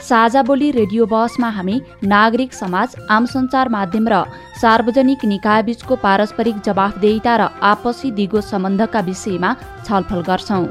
[0.00, 4.22] साझा बोली रेडियो बसमा हामी नागरिक समाज आम सञ्चार माध्यम र
[4.60, 9.54] सार्वजनिक निकायबीचको पारस्परिक जवाफदेहिता र आपसी दिगो सम्बन्धका विषयमा
[9.86, 10.64] छलफल गर्छौं।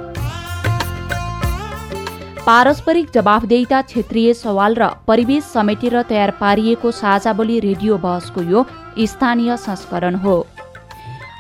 [2.45, 8.65] पारस्परिक जवाफदेहिता क्षेत्रीय सवाल र परिवेश समेटेर तयार पारिएको साझा बोली रेडियो बहसको यो
[9.05, 10.37] स्थानीय संस्करण हो।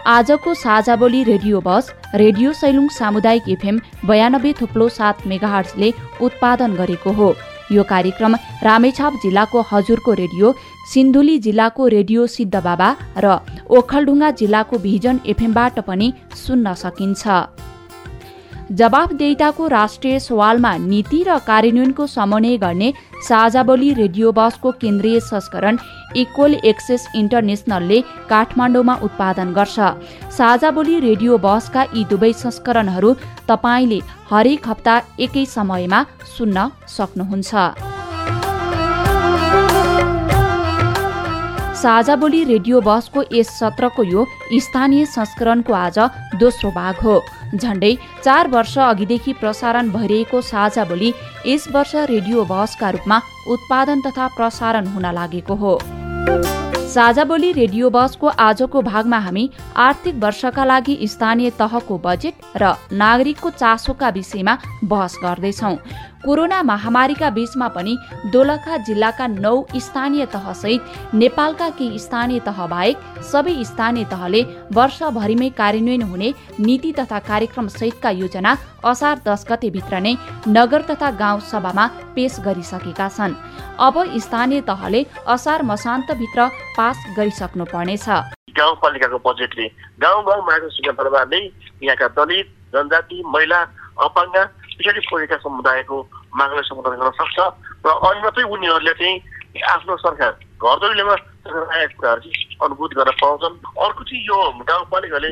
[0.09, 7.11] आजको साझा बोली रेडियो बस रेडियो सैलुङ सामुदायिक एफएम बयानब्बे थुप्लो सात मेगाहर्सले उत्पादन गरेको
[7.13, 7.35] हो।
[7.71, 10.53] यो कार्यक्रम रामेछाप जिल्लाको हजुरको रेडियो
[10.93, 13.37] सिन्धुली जिल्लाको रेडियो सिद्धबाबा र
[13.77, 16.13] ओखलढुङ्गा जिल्लाको भिजन एफएमबाट पनि
[16.45, 17.23] सुन्न सकिन्छ।
[18.71, 22.93] जवाफदेहिताको राष्ट्रिय सवालमा नीति र कार्यान्वयनको समन्वय गर्ने
[23.27, 25.77] साझा बोली रेडियो बसको केन्द्रीय संस्करण
[26.17, 29.77] इक्वल एक्सेस इन्टरनेसनलले काठमाडौँमा उत्पादन गर्छ।
[30.33, 33.13] साझा बोली रेडियो बसका यी दुवै संस्करणहरू
[33.47, 33.99] तपाईँले
[34.31, 36.03] हरेक हप्ता एकै समयमा
[36.35, 37.53] सुन्न सक्नुहुन्छ।
[41.77, 44.25] साझा बोली रेडियो बसको यस सत्रको यो
[44.59, 45.99] स्थानीय संस्करणको आज
[46.41, 47.21] दोस्रो भाग हो।
[47.55, 47.93] झण्डै
[48.23, 51.13] चार वर्ष अघिदेखि प्रसारण भइरहेको साझा बोली
[51.45, 55.79] यस वर्ष रेडियो बसका रूपमा उत्पादन तथा प्रसारण हुन लागेको हो।
[56.93, 63.49] साझा बोली रेडियो बसको आजको भागमा हामी आर्थिक वर्षका लागि स्थानीय तहको बजेट र नागरिकको
[63.51, 65.75] चासोका विषयमा बहस गर्दैछौ।
[66.25, 67.93] कोरोना महामारीका बीचमा पनि
[68.33, 72.97] दोलखा जिल्लाका नौ स्थानीय तहसहित नेपालका केही स्थानीय तह बाहेक
[73.31, 74.41] सबै स्थानीय तहले
[74.77, 76.29] वर्षभरिमै कार्यान्वयन हुने
[76.59, 78.55] नीति तथा कार्यक्रम सहितका योजना
[78.91, 80.15] असार दस गतेभित्र नै
[80.49, 81.85] नगर तथा गाउँ सभामा
[82.15, 83.37] पेश गरिसकेका छन्।
[83.79, 88.09] अब स्थानीय तहले असार मसान्तभित्र पास गरिसक्नु पर्नेछ
[88.57, 89.67] गाउँपालिकाको बजेटले
[90.01, 90.57] गाउँ गाउँमा
[91.85, 93.61] यहाँका दलित जनजाति महिला
[94.03, 94.37] अपाङ्ग
[94.75, 95.97] पछाडि परेका समुदायको
[96.33, 97.37] मागलाई सम्बोधन गर्न सक्छ
[97.81, 103.55] र अनि मात्रै उनीहरूले चाहिँ आफ्नो सरकार घर दैलोमा आएको कुराहरू चाहिँ अनुभूत गर्न पाउँछन्
[103.77, 105.31] अर्को चाहिँ यो गाउँपालिकाले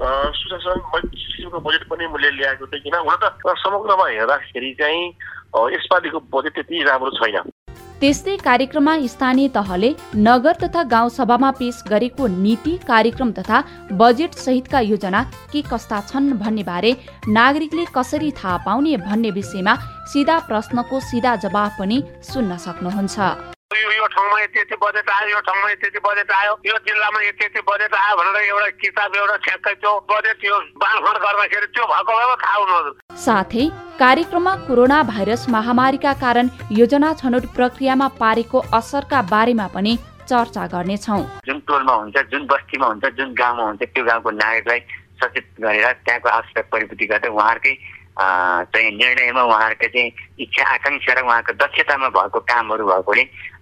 [0.00, 5.04] सुशासन किसिमको बजेट पनि मैले ल्याएको थिएँ किन हुन त समग्रमा हेर्दाखेरि चाहिँ
[5.74, 7.36] यसपालिको बजेट त्यति राम्रो छैन
[8.00, 9.88] त्यस्तै कार्यक्रममा स्थानीय तहले
[10.26, 13.62] नगर तथा गाउँसभामा पेश गरेको नीति कार्यक्रम तथा
[13.98, 15.22] बजेट सहितका योजना
[15.52, 16.96] के कस्ता छन् भन्ने बारे
[17.40, 19.78] नागरिकले कसरी थाहा पाउने भन्ने विषयमा
[20.14, 23.57] सिधा प्रश्नको सिधा जवाब पनि सुन्न सक्नुहुन्छ।
[24.18, 27.60] ठाउँमा यति यति बजेट आयो यो ठाउँमा यति यति बजेट आयो यो जिल्लामा यति यति
[27.68, 32.34] बजेट आयो भनेर एउटा किताब एउटा ठ्याक्कै त्यो बजेट यो बाँडफाँड गर्दाखेरि त्यो भएको भए
[32.42, 33.66] थाहा हुनु साथै
[33.98, 39.92] कार्यक्रममा कोरोना भाइरस महामारीका कारण योजना छनौट प्रक्रियामा पारेको असरका बारेमा पनि
[40.30, 44.80] चर्चा गर्नेछौ। जुन टोलमा हुन्छ जुन बस्तीमा हुन्छ जुन गाउँमा हुन्छ त्यो गाउँको नागरिकलाई
[45.22, 47.74] सचेत गरेर त्यहाँको आवश्यक परिपूर्ति गर्दै उहाँहरूकै
[48.18, 50.10] चाहिँ निर्णयमा उहाँहरूको चाहिँ
[50.42, 53.24] इच्छा आकाङ्क्षा र उहाँको दक्षतामा भएको कामहरू भएकोले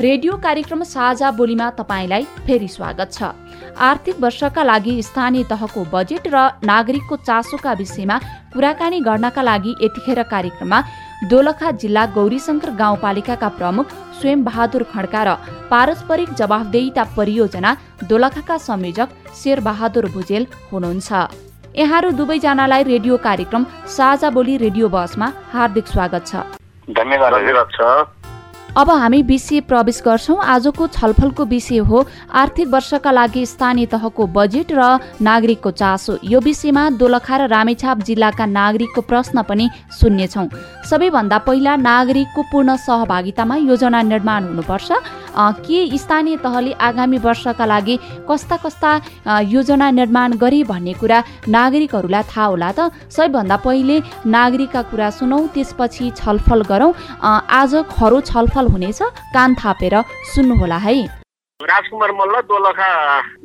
[0.00, 3.30] रेडियो कार्यक्रम साझा बोलीमा तपाईँलाई फेरि स्वागत छ।
[3.82, 8.18] आर्थिक वर्षका लागि स्थानीय तहको बजेट र नागरिकको चासोका विषयमा
[8.52, 10.78] कुराकानी गर्नका लागि यतिखेर कार्यक्रममा
[11.30, 13.86] दोलखा जिल्ला गौरीशङ्कर गाउँपालिकाका प्रमुख
[14.18, 15.34] स्वयं बहादुर खड्का र
[15.70, 17.70] पारस्परिक जवाफदेहिता परियोजना
[18.04, 21.10] दोलखाका संयोजक शेर बहादुर भुजेल हुनुहुन्छ।
[21.74, 23.66] यहाँहरू दुवैजनालाई रेडियो कार्यक्रम
[23.96, 26.46] साझा बोली रेडियो बसमा हार्दिक स्वागत छ।
[26.92, 27.34] धन्यवाद
[27.74, 27.90] छ।
[28.76, 34.72] अब हामी विषय प्रवेश गर्छौँ। आजको छलफलको विषय हो आर्थिक वर्षका लागि स्थानीय तहको बजेट
[34.72, 40.48] र नागरिकको चासो। यो विषयमा दोलखा र रामेछाप जिल्लाका नागरिकको प्रश्न पनि सुन्नेछौँ।
[40.84, 44.92] सबैभन्दा पहिला नागरिकको पूर्ण सहभागितामा योजना निर्माण हुनुपर्छ।
[45.36, 47.98] के स्थानीय तहले आगामी वर्षका लागि
[48.28, 48.90] कस्ता कस्ता
[49.48, 52.90] योजना निर्माण गरे भन्ने कुरा नागरिकहरूलाई थाहा होला त?
[53.10, 59.02] सबैभन्दा पहिले नागरिकका कुरा सुनौ त्यसपछि छलफल गरौँ। आज खरो छलफल हुनेछ
[59.34, 60.02] कान थापेर
[60.34, 61.17] सुन्नुहोला है।
[61.60, 62.88] राजकुमार मल्ल दोलखा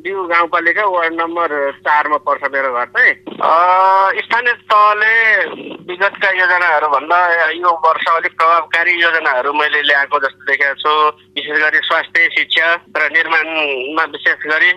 [0.02, 1.50] बिउ गाउँपालिका वार्ड नम्बर
[1.82, 3.14] चारमा पर्छ मेरो घर चाहिँ।
[4.22, 5.10] स्थानीय तहले
[5.82, 7.18] विगतका योजनाहरू भन्दा
[7.58, 10.94] यो वर्ष अलिक प्रभावकारी योजनाहरू मैले ल्याएको जस्तो देखेको छु।
[11.34, 14.72] विशेष गरी स्वास्थ्य शिक्षा र निर्माणमा विशेष गरी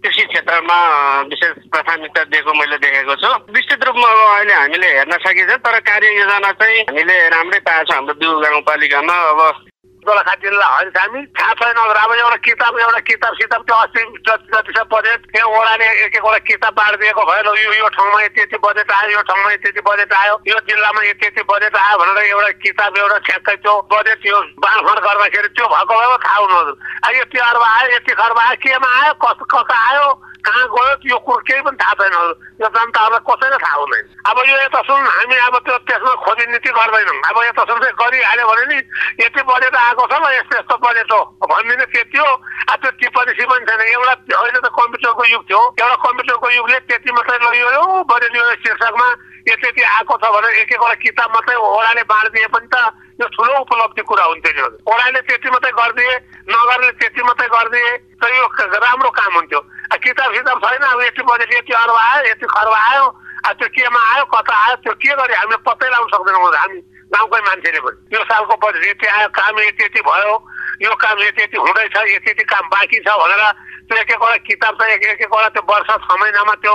[0.00, 0.80] कृषि क्षेत्रमा
[1.28, 6.52] विशेष प्राथमिकता दिएको मैले देखेको छु। विस्तृत रूपमा अहिले हामीले हेर्न सकिन्छ तर कार्य योजना
[6.56, 9.67] चाहिँ हामीले राम्रै पाएको छ हाम्रो बिउ गाउँपालिकामा। अब
[9.98, 14.46] दोलखा जिल्ला होइन हामी थाहा छैन अब एउटा किताब एउटा किताब सिताब त्यो अस्ति जति
[14.48, 18.58] जति छ बजेट त्यहाँ वडाले एक एकवटा किताब बाँडिदिएको भयो यो यो ठाउँमा यति यति
[18.58, 22.22] बजेट आयो यो ठाउँमा यति यति बजेट आयो यो जिल्लामा यति यति बजेट आयो भनेर
[22.26, 27.38] एउटा किताब एउटा ठ्याक्कै त्यो बजेट यो बाँडफाँड गर्दाखेरि त्यो भएको भए थाहा हुनु यति
[27.40, 30.08] अर्ब आयो यति खर्ब आयो केमा आयो कस्तो कता आयो
[30.40, 32.14] कहाँ गयो यो कुरो केही पनि थाहा छैन
[32.62, 36.70] यो जनताहरूलाई कसैलाई थाहा हुँदैन अब यो यता सुन हामी अब त्यो त्यसमा खोजी नीति
[36.70, 38.78] गर्दैनौँ अब यता सुन चाहिँ गरिहाल्यो भने नि
[39.20, 41.12] यति बजेट आएको छ ल यस्तो यस्तो बजेट
[41.44, 42.30] भनिदिने त्यति हो
[42.68, 47.10] अब त्यो टिप्पणी सिपनी छैन एउटा अहिले त कम्प्युटरको युग थियो एउटा कम्प्युटरको युगले त्यति
[47.16, 49.08] मात्रै लगियो बजेट यो शीर्षकमा
[49.48, 52.76] यति यति आएको छ भने एक एकवटा किताब मात्रै ओडाले बाँडिदिए पनि त
[53.18, 56.14] यो ठुलो उपलब्धि कुरा हुन्थ्यो नि ओडाले त्यति मात्रै गरिदिए
[56.50, 58.44] नगरले त्यति मात्रै गरिदिए त यो
[58.76, 59.60] राम्रो काम हुन्थ्यो
[59.98, 63.06] किताब सिताब छैन अब यति बजेट यति अर्ब आयो यति खर्ब आयो
[63.48, 66.80] त्यो केमा आयो कता आयो त्यो के गरे हामीले पत्तै लगाउन सक्दैनौँ हामी
[67.14, 70.34] गाउँकै मान्छेले पनि यो सालको बजेट यति आयो काम यति यति भयो
[70.82, 73.42] यो काम यति यति हुँदैछ यति यति काम बाँकी छ भनेर
[73.88, 76.74] त्यो एक एकवटा किताब चाहिँ एक एक एकवटा त्यो वर्ष छ महिनामा त्यो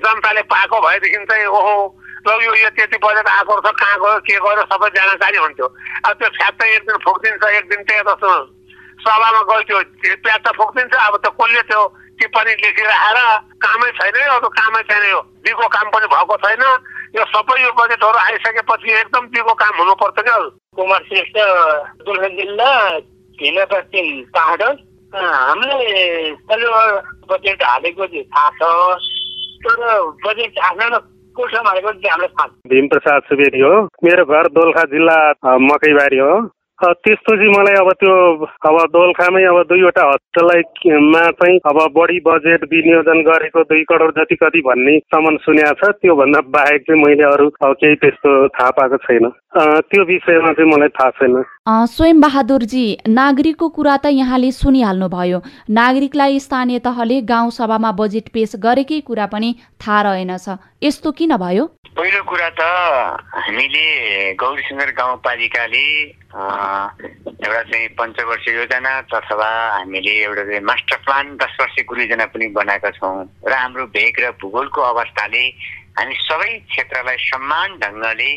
[0.00, 1.76] जनताले पाएको भएदेखि चाहिँ ओहो
[2.24, 5.66] ल यो यति यति बजेट आएको छ कहाँ गयो के गयो सबै जानकारी हुन्थ्यो।
[6.08, 8.16] अब त्यो फ्याक्ट एक दिन फुकिदिन्छ एक दिन त्यहाँ
[9.04, 9.78] सभामा गयो त्यो
[10.24, 11.82] प्याज त फुकिदिन्छ अब त्यो कसले त्यो
[12.16, 13.18] टिप्पणी लेखिराखेर
[13.60, 16.64] कामै छैन अब कामै छैन यो दिगो काम पनि भएको छैन।
[17.14, 20.38] यो सबै यो बजेटहरू आइसकेपछि एकदम दिगो काम हुनुपर्छ क्या
[20.78, 21.36] कुमार श्रेष्ठ
[22.06, 22.70] दुर्गा जिल्ला
[23.38, 24.62] भिना पश्चिम पहाड
[25.12, 25.76] हामीले
[27.30, 28.62] बजेट हालेको चाहिँ थाहा छ
[29.66, 29.78] तर
[30.26, 30.98] बजेट हाल्न
[31.36, 33.72] ठाउँमा हालेको हामीलाई थाहा भीमप्रसाद सुवेदी हो।
[34.04, 35.16] मेरो घर दोलखा जिल्ला
[35.68, 36.34] मकैबारी हो।
[36.82, 38.14] त्यस्तो चाहिँ मलाई अब त्यो
[38.66, 40.62] अब दोलखामै अब दुईवटा हस्पिटललाई
[41.40, 46.82] चाहिँ अब बढी बजेट विनियोजन गरेको दुई करोड जति कति भन्नेसम्म सुनेको छ त्योभन्दा बाहेक
[46.82, 49.30] चाहिँ मैले अरू केही त्यस्तो थाहा पाएको छैन।
[49.86, 51.42] त्यो विषयमा चाहिँ मलाई थाहा छैन।
[51.94, 55.38] स्वयं बहादुरजी नागरिकको कुरा त यहाँले सुनिहाल्नु भयो
[55.70, 60.48] नागरिकलाई स्थानीय तहले गाउँ सभामा बजेट पेश गरेकै कुरा पनि थाहा रहेनछ।
[60.82, 61.64] यस्तो किन भयो?
[61.94, 62.62] पहिलो कुरा त
[63.38, 71.78] हामीले गौरीसुन्दर गाउँपालिकाले एउटा चाहिँ पञ्चवर्ष योजना अथवा हामीले एउटा चाहिँ मास्टर प्लान दस वर्ष
[71.78, 73.14] योजना पनि बनाएका छौँ।
[73.46, 75.44] र हाम्रो भेग र भूगोलको अवस्थाले
[75.94, 78.30] हामी सबै क्षेत्रलाई समान ढङ्गले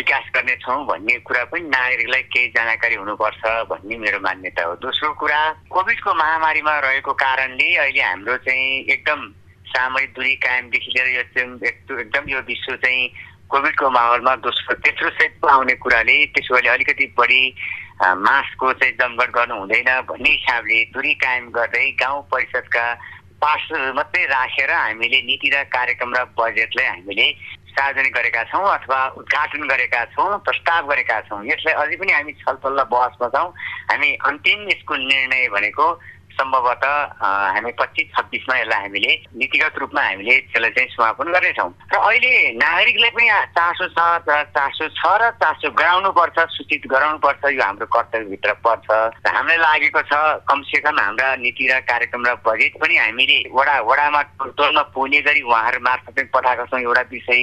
[0.00, 3.42] विकास गर्नेछौँ भन्ने कुरा पनि नागरिकलाई केही जानकारी हुनुपर्छ
[3.76, 9.20] भन्ने मेरो मान्यता हो। दोस्रो कुरा कोभिडको महामारीमा रहेको कारणले अहिले हाम्रो चाहिँ एकदम
[9.66, 13.08] सामूहिक दूरी कायमदेखि लिएर यो चाहिँ एकदम यो विश्व चाहिँ
[13.50, 17.42] कोभिडको माहौलमा दोस्रो तेस्रो सेटमा आउने कुराले त्यसो भए अलिकति बढी
[18.26, 22.86] मास्कको चाहिँ जमघट गर्नु हुँदैन भन्ने हिसाबले दूरी कायम गर्दै गाउँ परिषदका
[23.42, 27.26] पास मात्रै राखेर हामीले नीति र कार्यक्रम र बजेटलाई हामीले
[27.76, 32.72] सार्वजनिक गरेका छौँ अथवा उद्घाटन गरेका छौँ प्रस्ताव गरेका छौँ। यसलाई अझै पनि हामी छलफल
[32.80, 33.48] र बहसमा छौँ।
[33.92, 35.86] हामी अन्तिम यसको निर्णय भनेको
[36.36, 36.94] सम्भवतः
[37.56, 43.10] हामी पच्चिस छब्बिसमा यसलाई हामीले नीतिगत रूपमा हामीले त्यसलाई चाहिँ समापन गर्नेछौँ। र अहिले नागरिकलाई
[43.16, 43.26] पनि
[43.56, 48.86] चासो छ र चासो छ र चासो गराउनुपर्छ सूचित गराउनुपर्छ यो हाम्रो कर्तव्यभित्र पर्छ।
[49.26, 50.12] हामीलाई लागेको छ
[50.44, 54.22] कमसेकम हाम्रा नीति र कार्यक्रम र बजेट पनि हामीले वडा वडामा
[54.56, 57.42] टोलमा पुग्ने गरी उहाँहरू मार्फत पनि पठाएका छौँ। एउटा विषय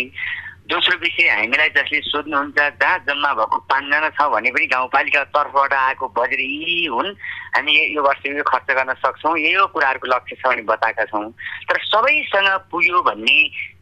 [0.64, 6.08] दोस्रो विषय हामीलाई जसले सोध्नुहुन्छ जहाँ जम्मा भएको पाँचजना छ भने पनि गाउँपालिका तर्फबाट आएको
[6.16, 7.08] बजेट यी हुन्।
[7.56, 11.30] हामी यो वर्ष यो खर्च गर्न सक्छौँ। यही हो कुराहरूको लक्ष्य छ भने बताएका छौँ।
[11.68, 13.36] तर सबैसँग पुग्यो भन्ने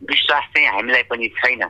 [0.09, 1.61] विश्वास चाहिँ हामीलाई पनि छैन।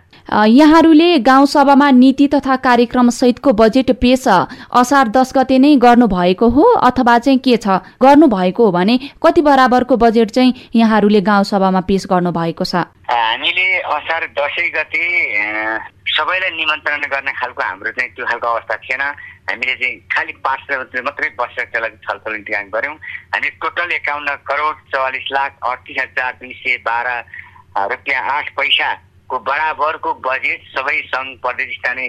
[0.47, 6.63] यहाँहरूले गाउँसभामा नीति तथा कार्यक्रम सहितको बजेट पेश असार दस गते नै गर्नु भएको हो
[6.87, 7.83] अथवा चाहिँ के छ?
[7.99, 12.87] गर्नु भएको हो भने कति बराबरको बजेट चाहिँ यहाँहरूले गाउँसभामा पेश गर्नु भएको छ?
[13.11, 15.03] हामीले असार दसैँ गते
[16.15, 19.01] सबैलाई निमन्त्रण गर्ने खालको हाम्रो चाहिँ त्यो खालको अवस्था थिएन।
[19.51, 20.59] हामीले चाहिँ खालि पाँच
[21.03, 22.95] मात्रै बसेर त्यसलाई छलफल इन्तजाम गऱ्यौँ।
[23.35, 27.09] हामी टोटल एकाउन्न करोड चौवालिस लाख अडतिस हजार दुई सय बाह्र
[27.91, 28.89] रुपियाँ आठ पैसा
[29.27, 32.07] को बराबरको बजेट सबै सङ्घ प्रदेश स्थानीय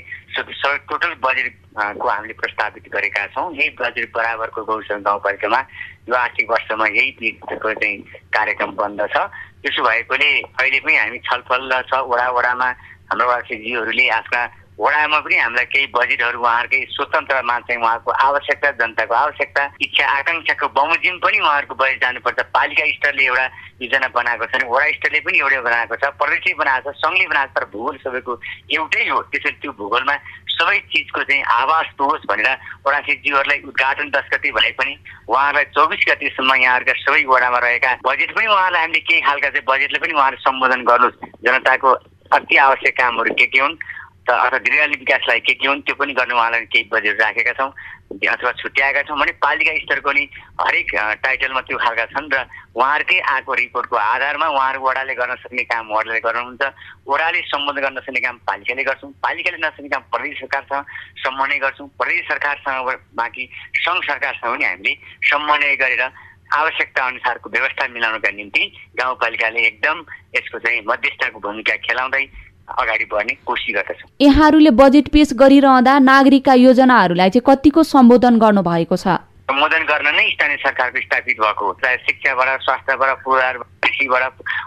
[0.90, 1.54] टोटल बजेट
[1.98, 5.60] को हामीले प्रस्तावित गरेका छौँ। यही बजेट बराबरको गौसङ्घ गाउँपालिकामा
[6.08, 7.10] यो आर्थिक वर्षमा यही
[7.42, 7.96] चाहिँ
[8.34, 9.26] कार्यक्रम बन्द छ।
[9.62, 12.68] त्यसो भएकोले अहिले पनि हामी छलफल छ वडा वडामा
[13.10, 14.42] हाम्रो वासीजीहरूले आफ्ना
[14.80, 21.18] वडामा पनि हामीलाई केही बजेटहरू उहाँहरूकै स्वतन्त्रमा चाहिँ उहाँको आवश्यकता जनताको आवश्यकता इच्छा आकाङ्क्षाको बमोजिम
[21.22, 23.46] पनि उहाँहरूको बजेट जानुपर्छ। पालिका स्तरले एउटा
[23.84, 27.56] योजना बनाएको छ वडा स्तरले पनि एउटै बनाएको छ प्रदेशले बनाएको छ सङ्घले बनाएको छ
[27.56, 28.32] तर भूगोल सबैको
[28.74, 30.16] एउटै हो। त्यसरी त्यो भूगोलमा
[30.52, 32.48] सबै चिजको चाहिँ आवास पुगोस् भनेर
[32.86, 34.94] वडासीजीहरूलाई उद्घाटन दस गति भए पनि
[35.28, 39.98] उहाँहरूलाई चौबिस गतिसम्म यहाँहरूका सबै वडामा रहेका बजेट पनि उहाँलाई हामीले केही खालका चाहिँ बजेटले
[39.98, 41.90] पनि उहाँहरू सम्बोधन गर्नुहोस्। जनताको
[42.32, 43.76] अति आवश्यक कामहरू के के हुन्
[44.22, 47.70] त अथवा दीर्घकालीन विकासलाई के के हुन् त्यो पनि गर्न उहाँलाई केही बजेट राखेका छौँ।
[48.12, 50.22] अथवा छुट्याएका छौँ भने पालिका स्तरको नि
[50.60, 50.88] हरेक
[51.24, 52.44] टाइटलमा त्यो खालका छन् र
[52.76, 56.62] उहाँहरूकै आएको रिपोर्टको आधारमा उहाँहरू वडाले गर्न सक्ने काम वडाले गर्नुहुन्छ।
[57.08, 60.84] वडाले सम्बोधन गर्न सक्ने काम पालिकाले गर्छौँ। पालिकाले नसक्ने काम प्रदेश सरकारसँग
[61.24, 63.44] समन्वय गर्छौँ। प्रदेश सरकारसँग बाँकी
[63.80, 64.92] सङ्घ सरकारसँग पनि हामीले
[65.28, 66.04] समन्वय गरेर
[66.52, 68.62] आवश्यकता अनुसारको व्यवस्था मिलाउनका निम्ति
[69.00, 69.96] गाउँपालिकाले एकदम
[70.36, 72.24] यसको चाहिँ मध्यस्थको भूमिका खेलाउँदै
[72.68, 79.18] अगाडि बढ्ने कोसिस गर्दछौँ। यहाँहरूले बजेट पेश गरिरहँदा नागरिकका योजनाहरूलाई चाहिँ कतिको सम्बोधन गर्नुभएको छ?
[79.50, 84.22] सम्बोधन गर्न नै स्थानीय सरकारको स्थापित भएको हो। चाहे शिक्षाबाट स्वास्थ्यबाट पुरार कृषिबाट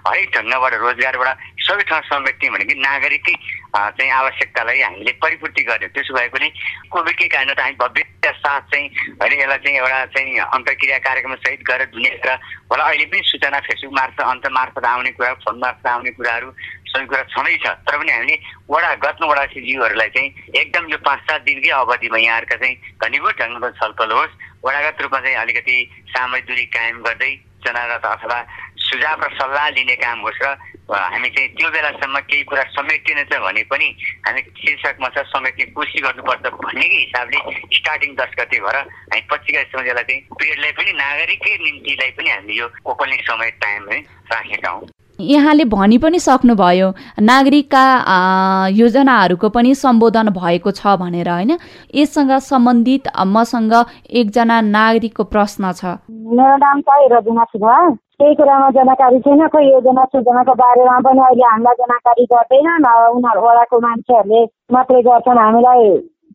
[0.07, 3.35] हरेक ढङ्गबाट रोजगारबाट सबै ठाउँ समेट्ने भनेको नागरिकै
[3.75, 6.47] चाहिँ आवश्यकतालाई हामीले परिपूर्ति गर्यो। त्यसो भएकोले
[6.91, 8.03] कोभिडकै कारण त हामी भव्य
[8.35, 8.87] साथ चाहिँ
[9.21, 12.33] अहिले यसलाई चाहिँ एउटा चाहिँ अन्तर्क्रिया कार्यक्रम सहित गरेर दुनियाँका
[12.69, 16.49] होला। अहिले पनि सूचना फेसबुक मार्फत अन्त मार्फत आउने कुरा फोन मार्फत आउने कुराहरू
[16.95, 18.35] सबै कुरा छँदैछ तर पनि हामीले
[18.71, 20.29] वडा गत वडा सिजीहरूलाई चाहिँ
[20.63, 25.37] एकदम यो पाँच सात दिनकै अवधिमा यहाँहरूका चाहिँ घनीभूत ढङ्गको छलफल होस्। वडागत रूपमा चाहिँ
[25.43, 25.75] अलिकति
[26.15, 27.31] सामूहिक दूरी कायम गर्दै
[27.65, 28.39] जनारत अथवा
[28.85, 30.47] सुझाव र सल्लाह लिने काम होस् र
[30.95, 33.87] हामी चाहिँ त्यो बेलासम्म केही कुरा समेटिनेछ भने पनि
[34.25, 37.39] हामी शीर्षकमा छ समेट्ने कोसिस गर्नुपर्छ भन्नेकै हिसाबले
[37.77, 42.67] स्टार्टिङ दस गते भएर हामी गतेसम्म यसलाई चाहिँ पिरियडलाई पनि नागरिककै निम्तिलाई पनि हामीले यो
[42.85, 43.83] ओपनिङ समय टाइम
[44.33, 44.85] राखेका हौँ।
[45.19, 46.87] यहाँले भनि पनि सक्नुभयो
[47.21, 47.83] नागरिकका
[48.71, 51.51] योजनाहरूको पनि सम्बोधन भएको छ भनेर होइन?
[51.95, 53.73] यससँग सम्बन्धित मसँग
[54.11, 55.85] एकजना नागरिकको प्रश्न छ।
[56.35, 57.77] मेरो नाम छ रबिना सुब्बा
[58.15, 62.67] केही कुरामा जानकारी छैन खोइ योजना सूचनाको बारेमा पनि अहिले हामीलाई जानकारी गर्दैन
[63.15, 64.43] उनीहरू वडाको मान्छेहरूले
[64.73, 65.83] मात्रै गर्छन् हामीलाई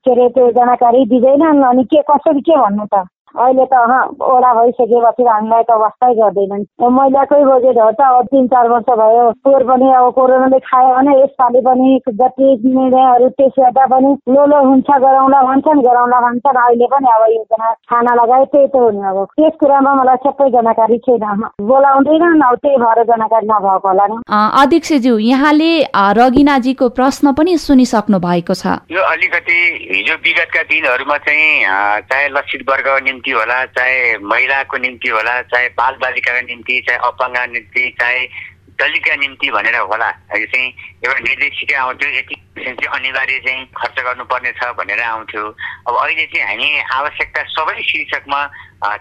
[0.04, 3.04] के अरे त्यो जानकारी दिँदैनन्। अनि के कसरी के भन्नु त?
[3.30, 3.74] अहिले त
[4.20, 9.62] ओडा भइसकेपछि हामीलाई त अवस्थै गर्दैनन्। महिलाकै बजेटहरू त अब तिन चार वर्ष भयो। पोहोर
[9.70, 14.88] पनि अब कोरोनाले खायो भने यसपालि पनि जति निर्णयहरू त्यस गर्दा पनि लो लो हुन्छ
[14.90, 19.54] गराउँला भन्छन् गराउँला भन्छन्। अहिले पनि अब योजना खाना लगाए त्यही त हुने अब। त्यस
[19.60, 24.16] कुरामा मलाई सबै जानकारी छैन। बोलाउँदैनन् अब त्यही भएर जानकारी नभएको होला नि।
[24.62, 25.70] अध्यक्षज्यू यहाँले
[26.20, 29.58] रगिनाजीको प्रश्न पनि सुनिसक्नु भएको छ। यो अलिकति
[29.94, 31.48] हिजो विगतका दिनहरूमा चाहिँ
[32.10, 32.88] चाहे लक्षित वर्ग
[33.20, 38.24] निम्ति होला चाहे महिलाको निम्ति होला चाहे बाल बालिकाको निम्ति चाहे अपाङ्ग निम्ति चाहे
[38.80, 40.08] दलितका निम्ति भनेर होला।
[40.40, 40.68] यो चाहिँ
[41.04, 45.44] एउटा निर्देशिका आउँथ्यो यति चाहिँ अनिवार्य चाहिँ खर्च गर्नुपर्ने छ भनेर आउँथ्यो
[45.84, 48.40] अब अहिले चाहिँ हामी आवश्यकता सबै शीर्षकमा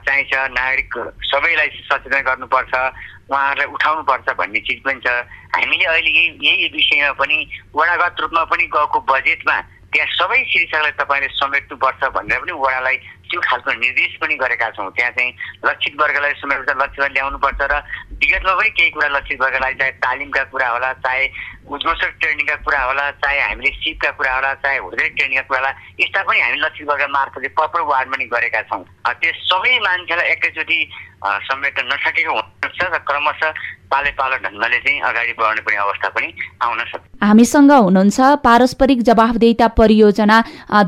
[0.04, 0.92] चाहिन्छ नागरिक
[1.32, 5.08] सबैलाई सचेतन गर्नुपर्छ उहाँहरूलाई उठाउनुपर्छ भन्ने चिज पनि छ।
[5.56, 7.38] हामीले अहिले यही यही विषयमा पनि
[7.72, 9.58] वडागत रूपमा पनि गएको बजेटमा
[9.96, 12.98] त्यहाँ सबै शीर्षकलाई तपाईँले समेट्नुपर्छ भनेर पनि वडालाई
[13.30, 15.34] त्यो खालको निर्देश पनि गरेका छौँ। त्यहाँ चाहिँ
[15.66, 17.74] लक्षित वर्गलाई समेट्छ लक्षित ल्याउनुपर्छ र
[18.20, 21.24] विगतमा पनि केही कुरा लक्षित वर्गलाई चाहे तालिमका कुरा होला चाहे
[21.70, 26.22] उद्घोषक ट्रेनिङका कुरा होला चाहे हामीले सिपका कुरा होला चाहे होटेल ट्रेनिङका कुरा होला यस्ता
[26.28, 30.80] पनि हामी लक्षित वर्ग मार्फत प्रपर वार्डमा नि गरेका छौँ। त्यो सबै मान्छेलाई एकैचोटि
[31.20, 33.52] समेट्न नसकेको हुनसक्छ र क्रमशः
[33.92, 36.28] पाले पालो ढङ्गले चाहिँ अगाडि बढ्ने पनि अवस्था पनि
[36.64, 40.38] आउन सक्छ। हामीसँग हुनुहुन्छ पारस्परिक जवाफदेता परियोजना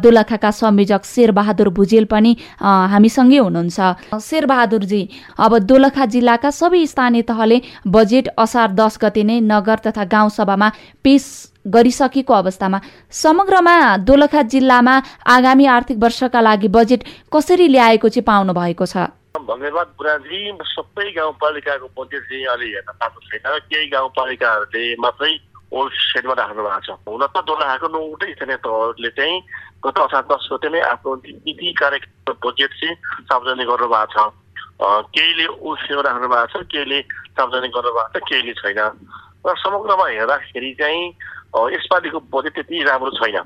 [0.03, 2.31] दोलखाका संयोजक शेरबहादुर भुजेल पनि
[2.93, 3.79] हामीसँगै हुनुहुन्छ।
[4.21, 5.01] शेरबहादुरजी
[5.37, 10.69] अब दोलखा जिल्लाका सबै स्थानीय तहले बजेट असार दस गते नै नगर तथा गाउँसभामा
[11.03, 11.25] पेश
[11.67, 12.79] गरिसकेको अवस्थामा
[13.13, 13.75] समग्रमा
[14.09, 14.95] दोलखा जिल्लामा
[15.29, 18.97] आगामी आर्थिक वर्षका लागि बजेट कसरी ल्याएको चाहिँ पाउनु भएको छ?
[19.41, 25.33] धन्यवाद बुढाजी सबै गाउँपालिकाको बजेट चाहिँ अलि हेर्न पाएको छैन। केही गाउँपालिकाहरूले मात्रै
[25.71, 29.39] ओल्ड सेटमा राख्नु भएको छ। हुन त दोलखाको नौवटै स्थानीय तहहरूले चाहिँ।
[29.85, 31.15] गत असार दस गते नै आफ्नो
[31.47, 32.95] नीति कार्यक्रम बजेट चाहिँ
[33.29, 34.17] सार्वजनिक गर्नुभएको छ।
[34.81, 35.45] केहीले
[35.77, 36.99] सेटमा राख्नु भएको छ केहीले
[37.37, 38.79] सार्वजनिक गर्नुभएको छ केहीले छैन।
[39.45, 41.03] र समग्रमा हेर्दाखेरि चाहिँ
[41.73, 43.37] यसपालिको बजेट त्यति राम्रो छैन।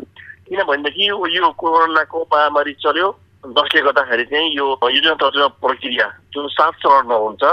[0.48, 3.08] किनभनेदेखि यो कोरोनाको महामारी चल्यो
[3.52, 7.44] जसले गर्दाखेरि चाहिँ यो योजना तर्जुमा प्रक्रिया जुन सात चरणमा हुन्छ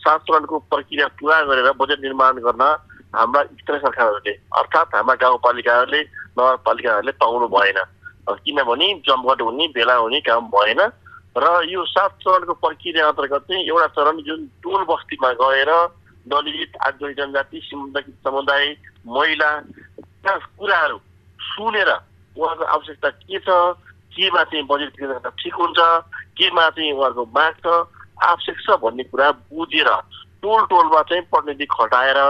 [0.00, 2.62] सात चरणको प्रक्रिया पुरा गरेर बजेट निर्माण गर्न
[3.14, 6.00] हाम्रा स्थानीय सरकारहरूले अर्थात् हाम्रा गाउँपालिकाहरूले
[6.38, 7.78] नगरपालिकाहरूले पाउनु भएन।
[8.28, 10.80] किनभने जमघट हुने बेला हुने काम भएन।
[11.36, 15.70] र यो सात चरणको प्रक्रिया अन्तर्गत चाहिँ एउटा चरण जुन टोल बस्तीमा गएर
[16.26, 18.64] दलित आदिवासी जनजाति सीमान्तकृत समुदाय
[19.06, 19.50] महिला
[20.26, 20.98] कुराहरू
[21.38, 21.90] सुनेर
[22.36, 23.48] उहाँको आवश्यकता के छ
[24.12, 24.96] केमा चाहिँ बजेट
[25.36, 25.78] ठिक हुन्छ
[26.34, 27.74] केमा चाहिँ उहाँहरूको माग छ
[28.24, 29.90] आवश्यक छ भन्ने कुरा बुझेर
[30.40, 32.20] टोल टोलमा चाहिँ प्रतिनिधि खटाएर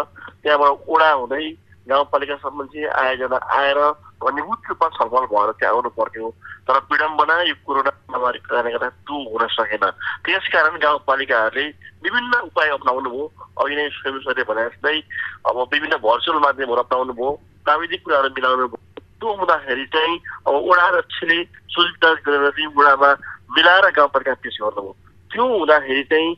[0.42, 1.46] त्यहाँबाट ओडा हुँदै
[1.86, 3.78] गाउँपालिकासम्म चाहिँ आयोजना आएर
[4.20, 6.30] घनीभूत रूपमा छलफल भएर चाहिँ आउनु पर्थ्यो
[6.64, 9.84] तर विडम्बना यो कोरोना महामारीको कारणले गर्दा त्यो हुन सकेन
[10.24, 11.66] त्यसकारण गाउँपालिकाहरूले
[12.02, 13.26] विभिन्न उपाय अप्नाउनु भयो
[13.60, 14.96] अघि नै स्वयंसरले भने जस्तै
[15.44, 17.30] अब विभिन्न भर्चुअल माध्यमहरू अप्नाउनु भयो
[17.64, 21.38] प्राविधिक कुराहरू मिलाउनु भयो त्यो हुँदाखेरि चाहिँ अब ओडा अध्यक्षले
[21.70, 23.10] सुजिता गरेर चाहिँ ओडामा
[23.52, 24.92] मिलाएर गाउँपालिका पेस गर्नुभयो
[25.30, 26.36] त्यो हुँदाखेरि चाहिँ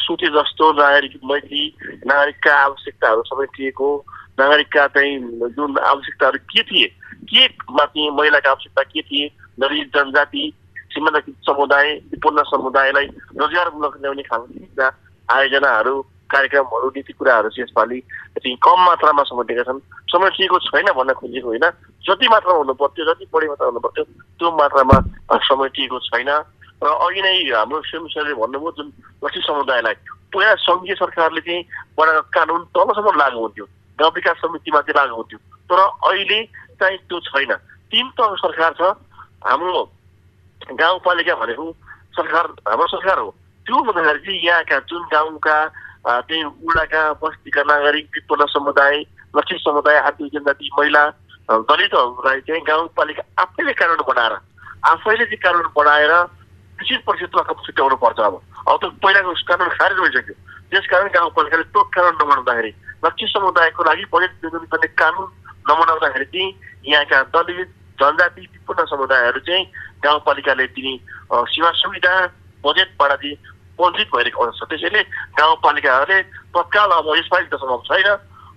[0.00, 1.62] सुते जस्तो नागरिक मैत्री
[2.06, 3.88] नागरिकका आवश्यकताहरू सबै टिएको
[4.38, 5.18] नागरिकका चाहिँ
[5.52, 6.86] जुन आवश्यकताहरू के थिए?
[7.28, 9.28] के माथि महिलाका आवश्यकता के थिए?
[9.60, 10.42] दलित जनजाति
[10.92, 13.06] सीमान्तकृत समुदाय विपन्न समुदायलाई
[13.40, 14.86] रोजगारमूलक ल्याउने खालका
[15.28, 15.94] आयोजनाहरू
[16.32, 17.98] कार्यक्रमहरू नीति कुराहरू चाहिँ यसपालि
[18.40, 19.80] चाहिँ कम मात्रामा समेटेका छन्।
[20.12, 21.66] समेटिएको छैन भन्न खोजेको होइन।
[22.04, 24.04] जति मात्रामा हुनु पर्थ्यो जति बढी मात्रा हुनु पर्थ्यो
[24.40, 24.96] त्यो मात्रामा
[25.48, 26.30] समेटिएको छैन।
[26.82, 28.88] र अघि नै हाम्रो स्वयंसेवकले भन्नुभयो जुन
[29.24, 29.94] लक्ष्मी समुदायलाई
[30.32, 31.62] पहिला सङ्घीय सरकारले चाहिँ
[31.96, 33.66] बनाएको कानुन तलसम्म लागु हुन्थ्यो।
[33.98, 36.38] गाउँ विकास समितिमा चाहिँ लागु हुन्थ्यो। तर अहिले
[36.80, 37.52] चाहिँ त्यो छैन।
[37.92, 38.82] तिन तहको सरकार छ।
[39.46, 39.80] हाम्रो
[40.80, 41.64] गाउँपालिका भनेको
[42.16, 43.30] सरकार हाम्रो सरकार हो।
[43.66, 45.56] त्यो भन्दाखेरि चाहिँ यहाँका जुन गाउँका
[46.02, 48.94] त्यही उडाका बस्तीका नागरिक विपन्न समुदाय
[49.36, 51.02] लक्षित समुदाय आदिवासी जनजाति महिला
[51.70, 54.34] दलितहरूलाई चाहिँ गाउँपालिका आफैले कानुन बनाएर
[54.92, 56.12] आफैले चाहिँ कानुन बनाएर
[56.78, 58.34] निश्चित प्रतिशत रकम छुट्याउनु पर्छ अब।
[58.66, 60.34] अब त पहिलाको कानुन खारेज भइसक्यो।
[60.70, 62.72] त्यस कारण गाउँपालिकाले त्यो कानुन नबनाउँदाखेरि
[63.02, 65.26] लक्षित समुदायको लागि बजेट गर्ने कानुन
[65.64, 66.50] नबनाउँदाखेरि चाहिँ
[66.86, 69.64] यहाँका दलित जनजाति विपन्न समुदायहरू चाहिँ
[70.02, 70.94] गाउँपालिकाले दिने
[71.48, 72.14] सेवा सुविधा
[72.64, 73.36] बजेटबाट चाहिँ
[73.78, 75.02] वञ्चित भइरहेको हुन्छ त्यसैले
[75.34, 76.22] गाउँपालिकाहरूले
[76.54, 78.08] तत्काल अब यसपालि त सम्भव छैन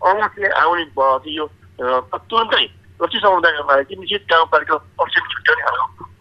[0.04, 0.84] आउने आउने
[1.32, 2.66] यो तुरन्तै
[3.00, 5.64] लक्षित समुदायको लागि निश्चित गाउँपालिका पर्सेन्ट छुट्याउने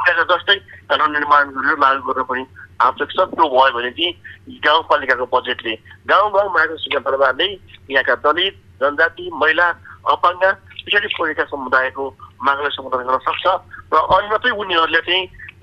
[0.01, 0.57] खालको जस्तै
[0.88, 2.44] कानुन निर्माण गरेर लागू गर्न पनि
[2.80, 7.46] आवश्यक त्यो भयो भने चाहिँ गाउँपालिकाको बजेटले गाउँ गाउँ माटो सिकान्तरबारले
[7.88, 9.68] यहाँका दलित जनजाति महिला
[10.06, 10.44] अपाङ्ग
[10.82, 12.04] पछाडि परेका समुदायको
[12.40, 13.46] मागलाई समाधान गर्न सक्छ
[13.88, 15.22] र अनि मात्रै उनीहरूले चाहिँ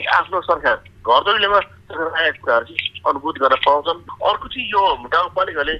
[0.09, 5.75] आफ्नो सरकार घर दैलोमा आएका कुराहरू चाहिँ अनुभूत गर्न पाउँछन् अर्को चाहिँ यो गाउँपालिकाले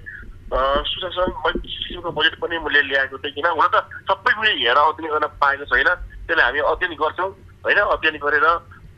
[0.52, 5.28] सुशासन किसिमको बजेट पनि मैले ल्याएको थिएँ किन हुन त सबै मैले हेरेर अध्ययन गर्न
[5.40, 5.90] पाएको छैन
[6.28, 7.30] त्यसले हामी अध्ययन गर्छौँ
[7.64, 8.48] होइन अध्ययन गरेर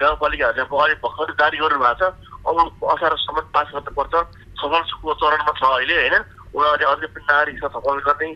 [0.04, 2.04] गाउँपालिकाहरूले अहिले भर्खर जारी गर्नु भएको छ।
[2.44, 2.58] अब
[2.94, 4.14] असारसम्म पास गर्नुपर्छ
[4.60, 6.16] छलफलको चरणमा छ अहिले होइन?
[6.54, 8.30] उनीहरूले अझै पनि नागरिकसँग छलफल गर्ने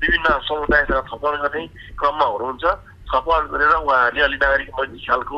[0.00, 1.62] विभिन्न समुदायसँग छलफल गर्ने
[1.98, 2.64] क्रममा हुनुहुन्छ
[3.10, 5.36] छलफल गरेर उहाँहरूले अलि नागरिक मैत्री खालको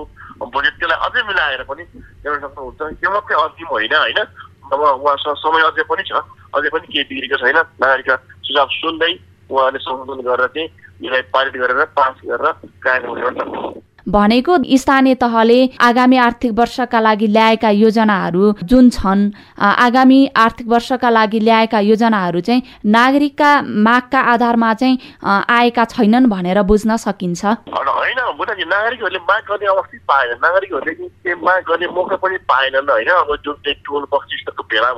[0.52, 4.20] बजेट त्यसलाई अझै मिलाएर पनि ल्याउन सक्नुहुन्छ। यो मात्रै अन्तिम होइन होइन?
[4.66, 6.12] अब उहाँसँग समय अझै पनि छ।
[6.56, 9.12] अझै पनि केही बिग्रेको छैन। नागरिकका सुझाव सुन्दै
[9.50, 10.68] उहाँहरूले सम्बोधन गरेर चाहिँ
[11.02, 12.46] यसलाई पारित गरेर पास गरेर
[12.84, 21.10] गर्न भनेको स्थानीय तहले आगामी आर्थिक वर्षका लागि ल्याएका योजनाहरू जुन छन् आगामी आर्थिक वर्षका
[21.10, 28.18] लागि ल्याएका योजनाहरू चाहिँ नागरिकका मागका आधारमा चाहिँ आएका छैनन् भनेर बुझ्न सकिन्छ। होइन
[28.66, 33.10] नागरिकहरूले माग गर्ने अवस्था पाएन। नागरिकहरूले माग गर्ने मौका पनि पाएनन् होइन?
[33.10, 34.90] अब जुन चाहिँ टोल बक्सिसको भेला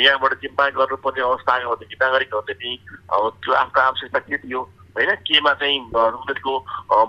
[0.00, 2.74] यहाँबाट चाहिँ माग गर्नुपर्ने अवस्था आयो भनेदेखि नागरिकहरूले
[3.12, 4.60] अब त्यो आफ्नो आवश्यकता के थियो?
[4.96, 6.52] होइन केमा चाहिँ उनीहरूको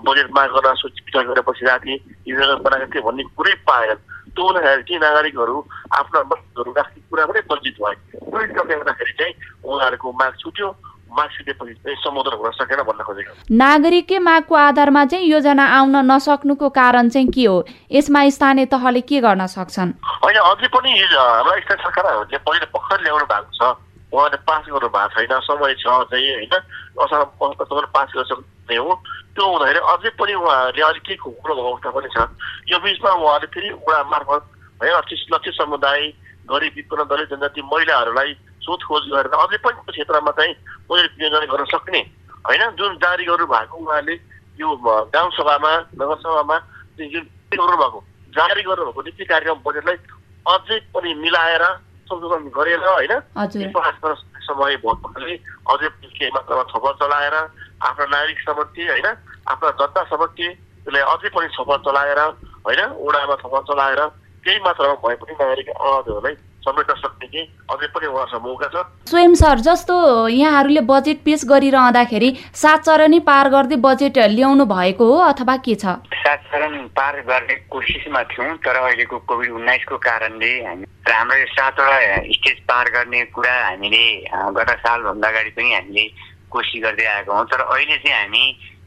[0.04, 4.82] बजेट माग गर्न सोच विचार बसिरहेको थिएँ योजना बनाएको थिएँ भन्ने कुरै पाएन त्यो हुँदाखेरि
[4.84, 5.56] चाहिँ नागरिकहरू
[5.92, 10.74] आफ्ना मागहरू राख्ने कुरा पनि वञ्चित भए गर्दाखेरि चाहिँ उनीहरूको माग छुट्यो
[13.52, 17.56] नागरिककै मागको आधारमा चाहिँ योजना आउन नसक्नुको कारण चाहिँ के हो
[17.92, 19.92] यसमा स्थानीय तहले के गर्न सक्छन्
[20.24, 25.08] होइन अझै पनि हाम्रा स्थानीय सरकारहरूले पहिले भर्खर ल्याउनु भएको छ उहाँले पास गर्नु भएको
[25.16, 26.54] छैन समय छ चाहिँ होइन?
[27.00, 27.24] असार
[27.96, 28.92] पास गर्न सक्ने हो
[29.34, 32.18] त्यो हुँदाखेरि अझै पनि उहाँहरूले अलिक केही खुकुलो भएको अवस्था पनि छ।
[32.68, 34.42] यो बिचमा उहाँले फेरि उडा मार्फत
[34.82, 36.00] है लक्षित लक्षित समुदाय
[36.50, 40.54] गरिब विपन्न दलित जनजाति महिलाहरूलाई सोधखोज गरेर अझै पनि क्षेत्रमा चाहिँ
[40.86, 42.00] प्रोजेक्ट योजना गर्न सक्ने
[42.46, 42.62] होइन?
[42.76, 44.14] जुन जारी गर्नु भएको उहाँले
[44.60, 44.68] यो
[45.08, 46.56] गाउँसभामा नगरसभामा
[47.00, 47.24] जुन
[47.56, 48.00] गर्नु भएको
[48.36, 49.96] जारी गर्नुभएको नीति कार्यक्रम बजेटलाई
[50.46, 51.64] अझै पनि मिलाएर
[52.08, 53.12] संशोधन गरेर होइन?
[54.42, 55.34] समय भोटले
[55.66, 59.06] अझै केही मात्रामा छलफल चलाएर आफ्ना नागरिक समर्थी होइन?
[59.46, 62.18] आफ्ना जनता समर्थी त्यसलाई अझै पनि छलफल चलाएर
[62.66, 62.80] होइन?
[62.98, 64.00] ओडामा छलफल चलाएर
[64.44, 69.34] केही मात्रामा भए पनि नागरिक आवाजहरूलाई समेट्न सक्ने चाहिँ अझै पनि उहाँसँग मौका छ स्वयं
[69.42, 69.94] सर जस्तो
[70.28, 72.28] यहाँहरूले बजेट पेस गरिरहँदाखेरि
[72.62, 75.84] सात चरणी पार गर्दै बजेट ल्याउनु भएको हो अथवा के छ?
[76.22, 81.98] सात चरण पार गर्ने कोसिसमा थियौँ तर अहिलेको कोभिड उन्नाइसको कारणले हामी हाम्रो यो सातवटा
[82.38, 84.04] स्टेज पार गर्ने कुरा हामीले
[84.56, 86.04] गत सालभन्दा अगाडि पनि हामीले
[86.52, 88.44] कोसिस गर्दै आएको हौँ। तर अहिले चाहिँ हामी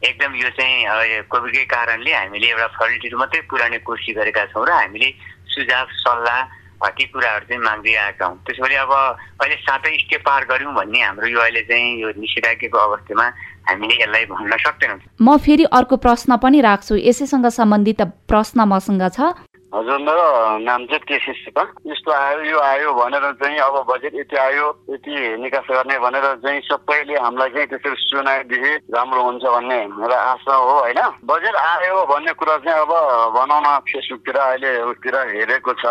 [0.08, 5.08] एकदम यो चाहिँ कोभिडकै कारणले हामीले एउटा फर्टिलिटी मात्रै पुऱ्याउने कोसिस गरेका छौँ र हामीले
[5.52, 6.40] सुझाव सल्लाह
[6.76, 11.26] ती कुराहरू चाहिँ माग्दै आएका हौँ त्यसैले अब अहिले सातै स्टेप पार गऱ्यौँ भन्ने हाम्रो
[11.26, 13.26] यो अहिले चाहिँ यो निषेधाज्ञाको अवस्थामा
[13.66, 19.34] हामीले यसलाई भन्न सक्दैनौँ। म फेरि अर्को प्रश्न पनि राख्छु। यसैसँग सम्बन्धित प्रश्न मसँग छ।
[19.76, 24.36] हजुर मेरो नाम चाहिँ केसी सुब्बा यस्तो आयो यो आयो भनेर चाहिँ अब बजेट यति
[24.36, 30.14] आयो यति निकास गर्ने भनेर चाहिँ सबैले हामीलाई चाहिँ त्यसरी सुनाइदिए राम्रो हुन्छ भन्ने मेरो
[30.14, 31.00] आशा हो होइन?
[31.24, 32.92] बजेट आयो भन्ने कुरा चाहिँ अब
[33.36, 35.84] भनौँ न फेसबुकतिर अहिले उतिर हेरेको छ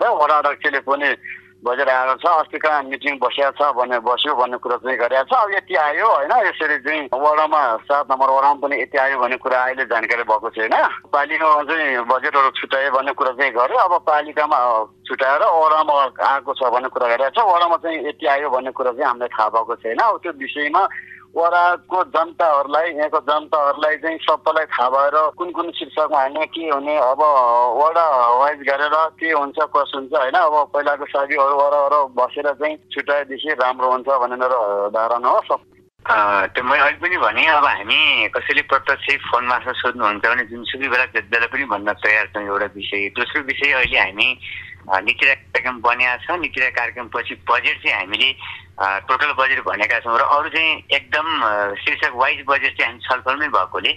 [0.00, 1.08] त वडा अध्यक्षले पनि
[1.66, 5.34] बजेट आएको छ अस्ति कहाँ मिटिङ बसिया छ भने बस्यो भन्ने कुरा चाहिँ गरेको छ।
[5.34, 6.32] अब यति आयो होइन?
[6.46, 10.74] यसरी चाहिँ वडामा सात नम्बर वडामा पनि यति आयो भन्ने कुरा अहिले जानकारी भएको छैन।
[11.10, 14.58] पालिकामा चाहिँ बजेटहरू छुट्यायो भन्ने कुरा चाहिँ गर्यो। अब पालिकामा
[15.06, 19.06] छुट्याएर वडामा आएको छ भन्ने कुरा गरेको छ। वडामा चाहिँ यति आयो भन्ने कुरा चाहिँ
[19.06, 20.82] हामीलाई थाहा भएको छैन। अब त्यो विषयमा
[21.36, 27.20] वडाको जनताहरूलाई यहाँको जनताहरूलाई चाहिँ सबैलाई थाहा भएर कुन कुन शीर्षकमा हाल्ने के हुने अब
[27.80, 28.06] वडा
[28.40, 30.36] वाइज गरेर के हुन्छ कसो हुन्छ होइन?
[30.40, 34.60] अब पहिलाको साथीहरू वरवर बसेर चाहिँ छुट्याएदेखि राम्रो हुन्छ भन्ने मेरो
[34.96, 35.60] धारणा हो सब।
[36.06, 41.06] त्यो मैले अहिले पनि भने अब हामी कसैले प्रत्यक्ष फोन मार्फत सोध्नुहुन्छ भने जुनसुकै बेला
[41.12, 44.28] जसलाई पनि भन्न तयार छौँ एउटा विषय। दोस्रो विषय अहिले हामी
[44.86, 48.30] नीति कार्यक्रम बनिएको छ कार्यक्रम पछि बजेट चाहिँ हामीले
[49.08, 51.26] टोटल बजेट भनेका छौँ र अरू चाहिँ एकदम
[51.82, 53.92] शीर्षक वाइज बजेट चाहिँ हामी छलफलमै भएकोले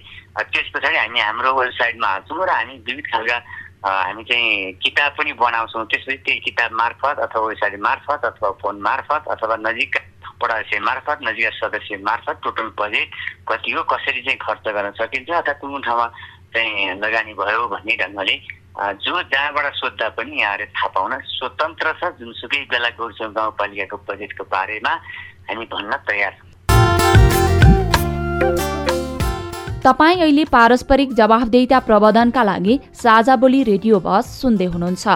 [0.49, 3.38] त्यस पछाडि हामी हाम्रो वेबसाइटमा हाल्छौँ र हामी विविध खालका
[3.86, 9.28] हामी चाहिँ किताब पनि बनाउँछौँ। त्यसपछि त्यही किताब मार्फत अथवा वेबसाइट मार्फत अथवा फोन मार्फत
[9.30, 10.02] अथवा नजिकका
[10.41, 13.08] पढासे मार्फत नजिकका सदस्य मार्फत टोटल बजेट
[13.47, 16.08] कति हो कसरी चाहिँ खर्च गर्न सकिन्छ अथवा कुन ठाउँमा
[16.56, 18.36] चाहिँ लगानी भयो भन्ने ढङ्गले
[18.77, 24.93] जो जहाँबाट सोद्धा पनि यहाँले थाहा पाउन स्वतन्त्र छ जुनसुकै बेला गोर्चौँ गाउँपालिकाको बजेटको बारेमा
[25.49, 26.34] हामी भन्न तयार
[29.84, 35.08] तपाईँ अहिले पारस्परिक जवाफदेहिता प्रबन्धनका लागि साझा बोली रेडियो बस सुन्दै हुनुहुन्छ।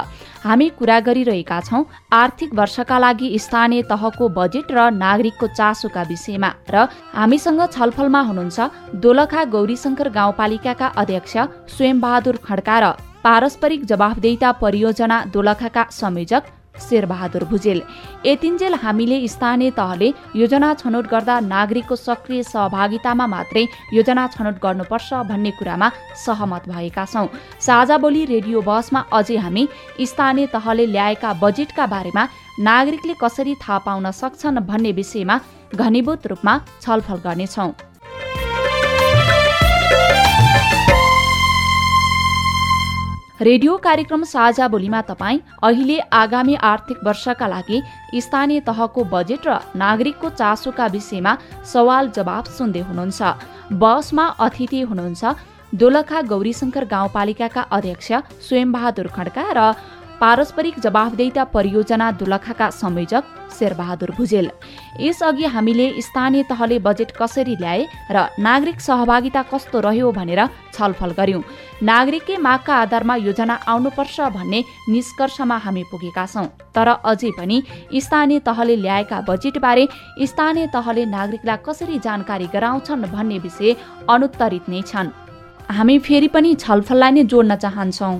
[0.43, 6.87] हामी कुरा गरिरहेका छौँ आर्थिक वर्षका लागि स्थानीय तहको बजेट र नागरिकको चासोका विषयमा र
[7.13, 8.59] हामीसँग छलफलमा हुनुहुन्छ
[9.03, 11.37] दोलखा गौरीशङ्कर गाउँपालिकाका अध्यक्ष
[11.75, 16.43] स्वयंबहादुर खड्का र पारस्परिक जवाफदेहिता परियोजना दोलखाका संयोजक
[16.79, 17.81] शेरबहादुर भुजेल।
[18.25, 25.51] यतिन्जेल हामीले स्थानीय तहले योजना छनौट गर्दा नागरिकको सक्रिय सहभागितामा मात्रै योजना छनौट गर्नुपर्छ भन्ने
[25.59, 25.89] कुरामा
[26.25, 27.27] सहमत भएका छौँ।
[27.61, 29.67] साझा बोली रेडियो बसमा अझै हामी
[30.03, 32.27] स्थानीय तहले ल्याएका बजेटका बारेमा
[32.59, 35.39] नागरिकले कसरी थाहा पाउन सक्छन् भन्ने विषयमा
[35.75, 37.71] घनीभूत रूपमा छलफल गर्नेछौँ।
[43.41, 47.81] रेडियो कार्यक्रम साझा बोलीमा तपाईँ अहिले आगामी आर्थिक वर्षका लागि
[48.15, 51.33] स्थानीय तहको बजेट र नागरिकको चासोका विषयमा
[51.65, 53.21] सवाल जवाब सुन्दै हुनुहुन्छ।
[53.73, 55.23] बसमा अतिथि हुनुहुन्छ
[55.73, 58.11] दोलखा गौरीशङ्कर गाउँपालिकाका अध्यक्ष
[58.45, 59.61] स्वयंबहादुर खड्का र
[60.21, 63.23] पारस्परिक जवाफदेहिता परियोजना दुलखाका संयोजक
[63.53, 64.49] शेरबहादुर भुजेल।
[64.99, 70.41] यसअघि हामीले स्थानीय तहले बजेट कसरी ल्याए र नागरिक सहभागिता कस्तो रह्यो भनेर
[70.73, 71.41] छलफल गर्यौं।
[71.83, 77.57] नागरिककै मागका आधारमा योजना आउनुपर्छ भन्ने निष्कर्षमा हामी पुगेका छौं। तर अझै पनि
[77.99, 79.87] स्थानीय तहले ल्याएका बजेटबारे
[80.23, 83.75] स्थानीय तहले नागरिकलाई कसरी जानकारी गराउँछन् भन्ने विषय
[84.09, 85.15] अनुत्तरित नै छन्।
[85.69, 88.15] हामी फेरि पनि छलफललाई नै जोड्न चाहन्छौँ।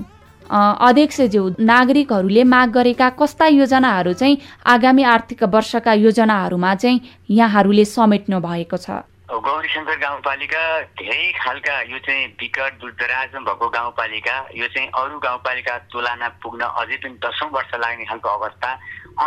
[0.54, 4.38] अध्यक्षज्यू नागरिकहरूले माग गरेका कस्ता योजनाहरू चाहिँ
[4.70, 9.02] आगामी आर्थिक वर्षका योजनाहरूमा चाहिँ यहाँहरूले समेट्नु भएको छ?
[9.26, 10.62] गौरी शङ्कर गाउँपालिका
[10.94, 16.96] धेरै खालका यो चाहिँ विकट दूरदराजमा भएको गाउँपालिका यो चाहिँ अरू गाउँपालिका तुलना पुग्न अझै
[17.02, 18.70] पनि दसौँ वर्ष लाग्ने खालको अवस्था।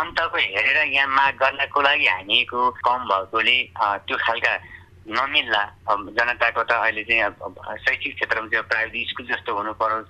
[0.00, 4.54] अन्तको हेरेर यहाँ माग गर्नको लागि हामीको कम भएकोले त्यो खालका
[5.08, 5.62] नमिल्ला
[6.16, 10.08] जनताको त अहिले चाहिँ शैक्षिक क्षेत्रमा चाहिँ प्राइभेट स्कुल जस्तो हुनु परोस्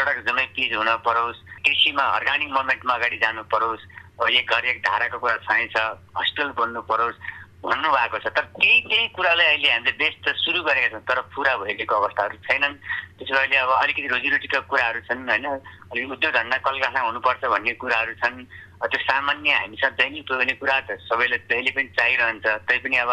[0.00, 3.84] सडक जम्मै पिच हुन परोस्। कृषिमा अर्ग्यानिक मुभमेन्टमा अगाडि जानु परोस्।
[4.32, 5.76] एक घर एक धाराको कुरा छ
[6.16, 7.20] हस्पिटल बन्नु परोस्
[7.60, 11.52] भन्नुभएको छ। तर केही केही कुरालाई अहिले हामीले बेस त सुरु गरेका छौँ तर पुरा
[11.60, 12.74] भइरहेको अवस्थाहरू छैनन्।
[13.20, 15.46] त्यसो अहिले अब अलिकति रोजीरोटीका कुराहरू छन् होइन?
[15.92, 18.36] अलिक उद्योग धन्दा कलकारखाना हुनुपर्छ भन्ने कुराहरू छन्।
[18.80, 23.10] त्यो सामान्य हामीसँग दैनिक पुग्ने कुरा त सबैलाई जहिले पनि चाहिरहन्छ। तैपनि अब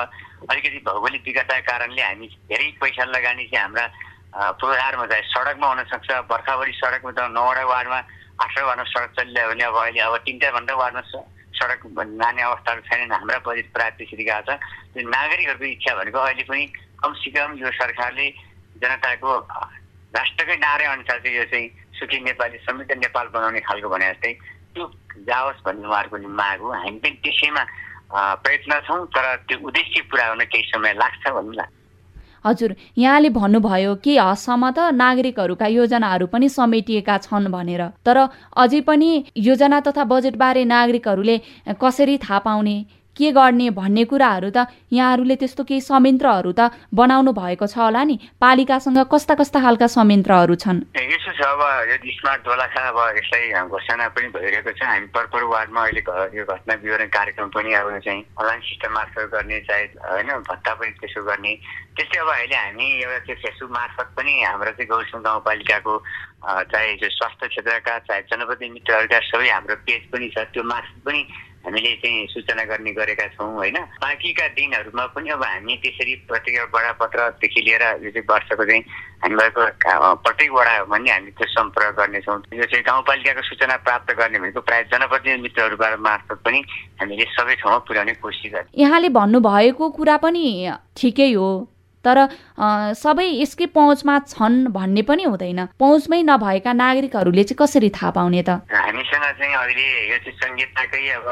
[0.47, 3.85] अलिकति भौगोलिक विकटताका कारणले हामी धेरै पैसा लगानी चाहिँ हाम्रा
[4.37, 7.99] पूर्वाधारमा चाहिँ सडकमा हुनसक्छ। बर्खाभरि सडकमा त नौवटा वार्डमा
[8.37, 11.01] आठवटा वार्डमा सडक चलिरह्यो भने अब अहिले अब तिनवटा भन्दा वार्डमा
[11.57, 11.81] सडक
[12.21, 14.61] लाने अवस्थाहरू छैनन् हाम्रा बजेट प्रायः त्यसरी गएको छ।
[14.93, 16.65] त्यो नागरिकहरूको इच्छा भनेको अहिले पनि
[17.01, 18.27] कमसेकम यो सरकारले
[18.77, 19.29] जनताको
[20.13, 24.31] राष्ट्रकै नारे अनुसार चाहिँ यो चाहिँ सुखी नेपाली समृद्ध नेपाल बनाउने खालको भने जस्तै
[24.77, 24.85] त्यो
[25.25, 27.63] जाओस् भन्ने उहाँहरूको माग हो। हामी पनि त्यसैमा
[28.45, 31.73] प्रयत्न छौँ तर त्यो उद्देश्य पुरा गर्न केही समय लाग्छ भन्नु लाग्छ।
[32.47, 38.17] हजुर यहाँले भन्नुभयो के हदसम्म त नागरिकहरूका योजनाहरू पनि समेटिएका छन् भनेर तर
[38.57, 39.09] अझै पनि
[39.45, 41.37] योजना तथा बजेटबारे नागरिकहरूले
[41.81, 42.77] कसरी थाहा पाउने?
[43.17, 48.15] के गर्ने भन्ने कुराहरू त यहाँहरूले त्यस्तो केही संयन्त्रहरू त बनाउनु भएको छ होला नि।
[48.37, 50.77] पालिकासँग कस्ता कस्ता खालका संयन्त्रहरू छन्?
[50.93, 55.81] यसो छ अब यदि स्मार्ट दोलाखा अब यसलाई घोषणा पनि भइरहेको छ। हामी पर वार्डमा
[55.81, 56.01] अहिले
[56.37, 60.91] यो घटना विवरण कार्यक्रम पनि अब चाहिँ अनलाइन सिस्टम मार्फत गर्ने चाहे होइन भत्ता पनि
[61.01, 61.53] त्यसो गर्ने।
[61.97, 65.93] त्यस्तै अब अहिले हामी एउटा त्यो फेसबुक मार्फत पनि हाम्रो चाहिँ गौसम गाउँपालिकाको
[66.71, 71.21] चाहे स्वास्थ्य क्षेत्रका चाहे जनप्रतिनिधि मित्रहरूका सबै हाम्रो पेज पनि छ। त्यो मार्फत पनि
[71.65, 73.77] हामीले चाहिँ सूचना गर्ने गरेका छौँ होइन?
[74.01, 78.81] बाँकीका दिनहरूमा पनि अब हामी त्यसरी प्रत्येक बडापत्रदेखि लिएर यो चाहिँ वर्षको चाहिँ
[79.23, 79.61] हामी भएको
[80.23, 84.89] प्रत्येक वडा भने हामी त्यो सम्पर्क गर्नेछौँ। यो चाहिँ गाउँपालिकाको सूचना प्राप्त गर्ने भनेको प्रायः
[84.91, 86.59] जनप्रतिनिधि मित्रहरूबाट मार्फत पनि
[87.01, 90.45] हामीले सबै ठाउँमा पुर्याउने कोसिस गर्छौँ। यहाँले भन्नुभएको कुरा पनि
[90.97, 91.49] ठिकै हो।
[92.07, 92.19] तर
[92.95, 98.63] सबै यसकै पहुँचमा छन् भन्ने पनि हुँदैन। पहुँचमै नभएका नागरिकहरूले चाहिँ कसरी थाहा पाउने त?
[98.71, 101.27] हामीसँग चाहिँ अहिले यो चाहिँ संहिताकै अब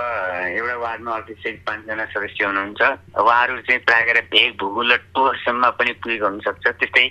[0.59, 2.81] एउटा वार्डमा अफिसियल पाँचजना सदस्य हुनुहुन्छ।
[3.15, 7.05] उहाँहरू चाहिँ प्रायः गरेर भेग भूगोल र टोरसम्म पनि पुगेको हुनसक्छ त्यस्तै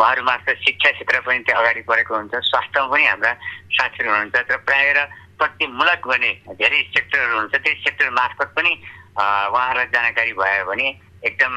[0.00, 3.32] उहाँहरू मार्फत शिक्षा क्षेत्र पनि त्यहाँ अगाडि बढेको हुन्छ। स्वास्थ्यमा पनि हाम्रा
[3.76, 5.04] साथीहरू हुनुहुन्छ। तर प्रायः
[5.40, 8.72] प्रतिमूलक भने धेरै सेक्टरहरू हुन्छ। त्यही सेक्टर मार्फत पनि
[9.20, 10.88] उहाँहरूलाई जानकारी भयो भने
[11.22, 11.54] एकदम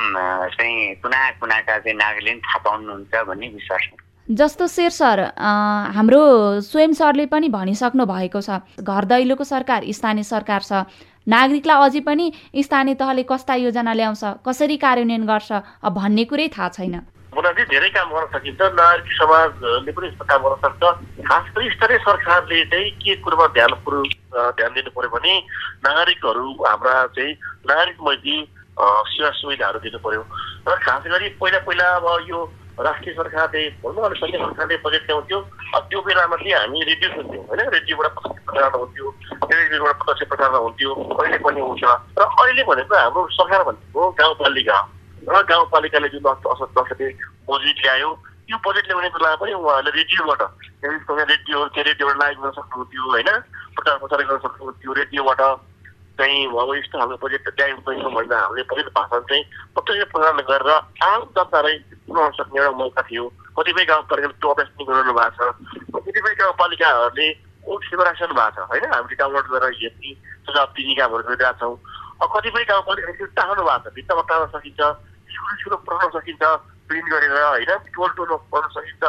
[0.56, 3.88] चाहिँ कुना कुनाका चाहिँ नागरिकले थाहा पाउनुहुन्छ भन्ने विश्वास
[4.28, 5.19] जस्तो शेर सर
[5.95, 6.19] हाम्रो
[6.67, 10.88] स्वयं सरले पनि भनिसक्नु भएको छ घर दैलोको सरकार स्थानीय सरकार छ।
[11.28, 12.26] नागरिकलाई अझै पनि
[12.63, 15.52] स्थानीय तहले कस्ता योजना ल्याउँछ कसरी कार्यान्वयन गर्छ
[15.95, 16.95] भन्ने कुरै थाहा छैन।
[17.36, 20.84] मुनाजी धेरै काम गर्न सकिन्छ नागरिक समाजले पनि यस्तो काम गर्न सक्छ।
[21.28, 23.71] खास गरी स्तरीय सरकारले चाहिँ के कुरोमा ध्यान
[24.56, 25.34] ध्यान दिनु पर्यो भने
[25.88, 27.34] नागरिकहरू हाम्रा चाहिँ
[27.71, 28.38] नागरिक मैत्री
[28.76, 30.22] सेवा सुविधाहरू दिनु पर्यो
[30.66, 32.40] र खास गरी पहिला पहिला अब यो
[32.80, 35.40] राष्ट्रिय सरकारले भनौँ सङ्घीय सरकारले बजेट ल्याउँथ्यो
[35.84, 39.08] त्यो बेलामा चाहिँ हामी रेडियो सुन्थ्यौँ होइन रेडियोबाट प्रत्यक्ष प्रसारण हुन्थ्यो
[39.44, 41.84] टेलिभिजनबाट प्रत्यक्ष प्रसारण हुन्थ्यो अहिले पनि हुन्छ
[42.18, 44.78] र अहिले भनेको हाम्रो सरकार भनेको गाउँपालिका
[45.28, 47.12] र गाउँपालिकाले जुन दसैँ
[47.46, 48.10] बजेट ल्यायो
[48.44, 50.42] त्यो बजेट ल्याउने बेलामा पनि उहाँहरूले रेडियोबाट
[50.84, 53.30] रेडियो त्यो रेडियोबाट लाइभ गर्न सक्नुहुन्थ्यो होइन
[53.72, 55.42] प्रचार प्रसार गर्न सक्नुहुन्थ्यो रेडियोबाट
[56.17, 60.69] चाहिँ अब यस्तो खालको प्रोजेक्ट ल्यायौँ पैसा भन्दा हामीले बजेट भाषण चाहिँ प्रत्यक्ष प्रसारण गरेर
[61.04, 63.23] आम जनतालाई पुऱ्याउन सक्ने एउटा मौका थियो
[63.54, 65.49] कतिपय गाउँपालिकाले त्यो अभ्यास पनि गराउनु भएको
[65.89, 67.28] छ कतिपय गाउँपालिकाहरूले
[67.65, 71.76] ओट सेवा राखिरहनु भएको छ होइन हामीले डाउनलोड गरेर हेर्ने सुझाव दिने कामहरू गरिरहेका छौँ
[72.30, 74.82] कतिपय गाउँपालिकाले टार्नु भएको छ भित्तामा टार्न सकिन्छ
[75.34, 76.43] स्कुल स्कुल पढाउन सकिन्छ
[76.89, 79.04] प्रिन्ट गरेर होइन टोल टोलमा पढ्न सकिन्छ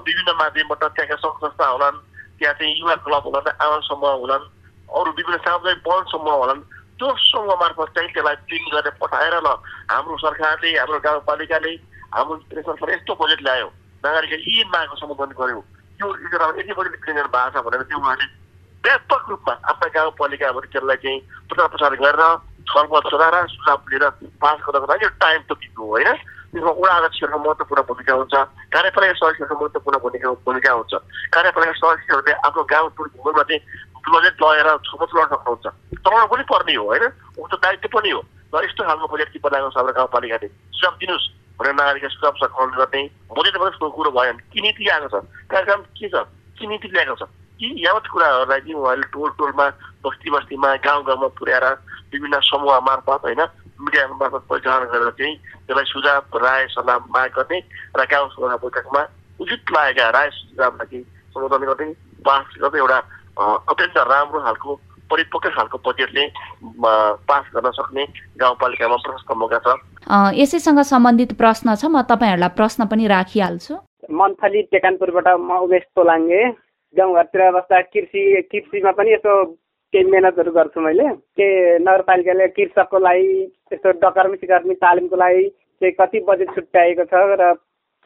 [0.00, 2.02] विभिन्न माध्यमबाट त्यहाँका सङ्घ संस्था होलान्
[2.38, 4.44] त्यहाँ चाहिँ युवा क्लब होलान् आमा समूह होलान्
[4.92, 6.62] अरू विभिन्न सामुदायिक वन समूह होलान्
[6.98, 9.48] त्यो समूह मार्फत चाहिँ त्यसलाई प्रिन्ट गरेर पठाएर ल
[9.90, 11.72] हाम्रो सरकारले हाम्रो गाउँपालिकाले
[12.14, 13.68] हाम्रो सरकारले यस्तो बजेट ल्यायो।
[14.04, 15.60] नागरिकले यी मागको सम्बोधन गर्यो।
[16.58, 18.26] यति बजेट प्रिन्ट भएको छ भनेर त्यो उहाँले
[18.84, 22.22] व्यापक रूपमा आफ्ना गाउँपालिकाहरू त्यसलाई चाहिँ प्रचार प्रसार गरेर
[22.70, 24.04] छलफल चलाएर सुझाव लिएर
[24.42, 25.40] पास गर्नको लागि टाइम
[25.78, 26.10] हो होइन?
[26.52, 28.34] त्यसमा वडा अध्यक्षहरूको महत्त्वपूर्ण भूमिका हुन्छ
[28.74, 30.92] कार्यपालिका सदस्यहरूको महत्त्वपूर्ण भूमिका भूमिका हुन्छ।
[31.32, 33.62] कार्यपालिका सदस्यहरूले आफ्नो गाउँ भूगोलमा चाहिँ
[34.10, 35.66] बजेट लगेर छुमत गर्न सक्नुहुन्छ
[36.02, 37.04] चलाउनु पनि पर्ने हो होइन?
[37.38, 38.20] उनको दायित्व पनि हो।
[38.54, 41.26] र यस्तो खालको बजेट कि बनाएको छ हाम्रो गाउँपालिकाले। सुझाव दिनुहोस्।
[41.58, 45.24] भनेर नागरिकले सुझाव सघाउन गर्ने बजेट मात्रै कुरो भयो भने के नीति आएको छ?
[45.50, 46.14] कार्यक्रम के छ?
[46.58, 47.22] के नीति ल्याएको छ?
[47.62, 49.66] यी यावत कुराहरूलाई चाहिँ उहाँले टोल टोलमा
[50.02, 51.66] बस्ती बस्तीमा गाउँ गाउँमा पुर्याएर
[52.10, 53.42] विभिन्न समूह मार्फत होइन
[53.80, 55.36] मिडिया मार्फत परिचालन गरेर चाहिँ
[55.66, 57.58] त्यसलाई सुझाव राय सल्लाह माग गर्ने
[57.94, 59.02] र गाउँ सभा बैठकमा
[59.40, 61.86] उचित लागेका राय सुझावलाई चाहिँ सम्बोधन गर्ने
[62.26, 62.98] पास गर्दै एउटा
[63.38, 64.74] अत्यन्त राम्रो खालको
[65.10, 66.24] परिपक्व खालको बजेटले
[67.28, 68.04] पास गर्न सक्ने
[68.40, 69.76] गाउँपालिकामा प्रशस्त मौका छ।
[70.40, 73.74] यसैसँग सम्बन्धित प्रश्न छ म तपाईँहरूलाई प्रश्न पनि राखिहाल्छु।
[74.20, 76.42] मन्थली टेकानपुरबाट म उमेश तोलाङ्गे
[76.96, 79.32] गाउँघरतिर बस्दा कृषि कृषिमा पनि यसो
[79.92, 81.48] केही मिहिनेतहरू गर्छु मैले। के
[81.84, 83.32] नगरपालिकाले कृषकको लागि
[83.72, 85.44] यस्तो डकर्मी सिकर्मी तालिमको लागि
[85.80, 87.52] चाहिँ कति बजेट छुट्याएको छ र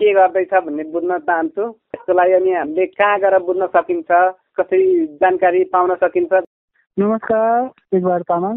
[0.01, 1.63] के गर्दैछ भन्ने बुझ्न चाहन्छु।
[1.95, 4.11] यसको लागि अनि हामीले कहाँ गएर बुझ्न सकिन्छ
[4.59, 6.33] कसरी जानकारी पाउन सकिन्छ?
[6.97, 8.57] नमस्कार एकबार तामाङ।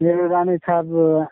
[0.00, 0.86] मेरो राणे छाप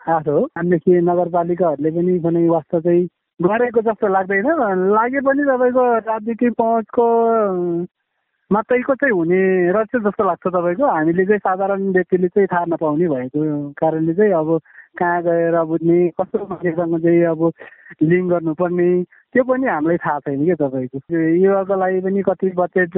[0.07, 3.07] आठ हो। हामीदेखि नगरपालिकाहरूले पनि कुनै वास्ता चाहिँ
[3.39, 4.47] गरेको जस्तो लाग्दैन।
[4.91, 7.05] लागे पनि तपाईँको राजनीतिक पहुँचको
[8.51, 13.71] मात्रैको चाहिँ हुने रहेछ जस्तो लाग्छ तपाईँको। हामीले चाहिँ साधारण व्यक्तिले चाहिँ थाहा नपाउने भएको
[13.79, 14.59] कारणले चाहिँ अब
[14.99, 17.41] कहाँ गएर बुझ्ने कस्तो मान्छेसँग चाहिँ अब
[18.03, 18.89] लिङ्क गर्नुपर्ने
[19.33, 20.97] त्यो पनि हामीलाई थाहा छैन क्या तपाईँको
[21.43, 22.93] युवाको लागि पनि कति बजेट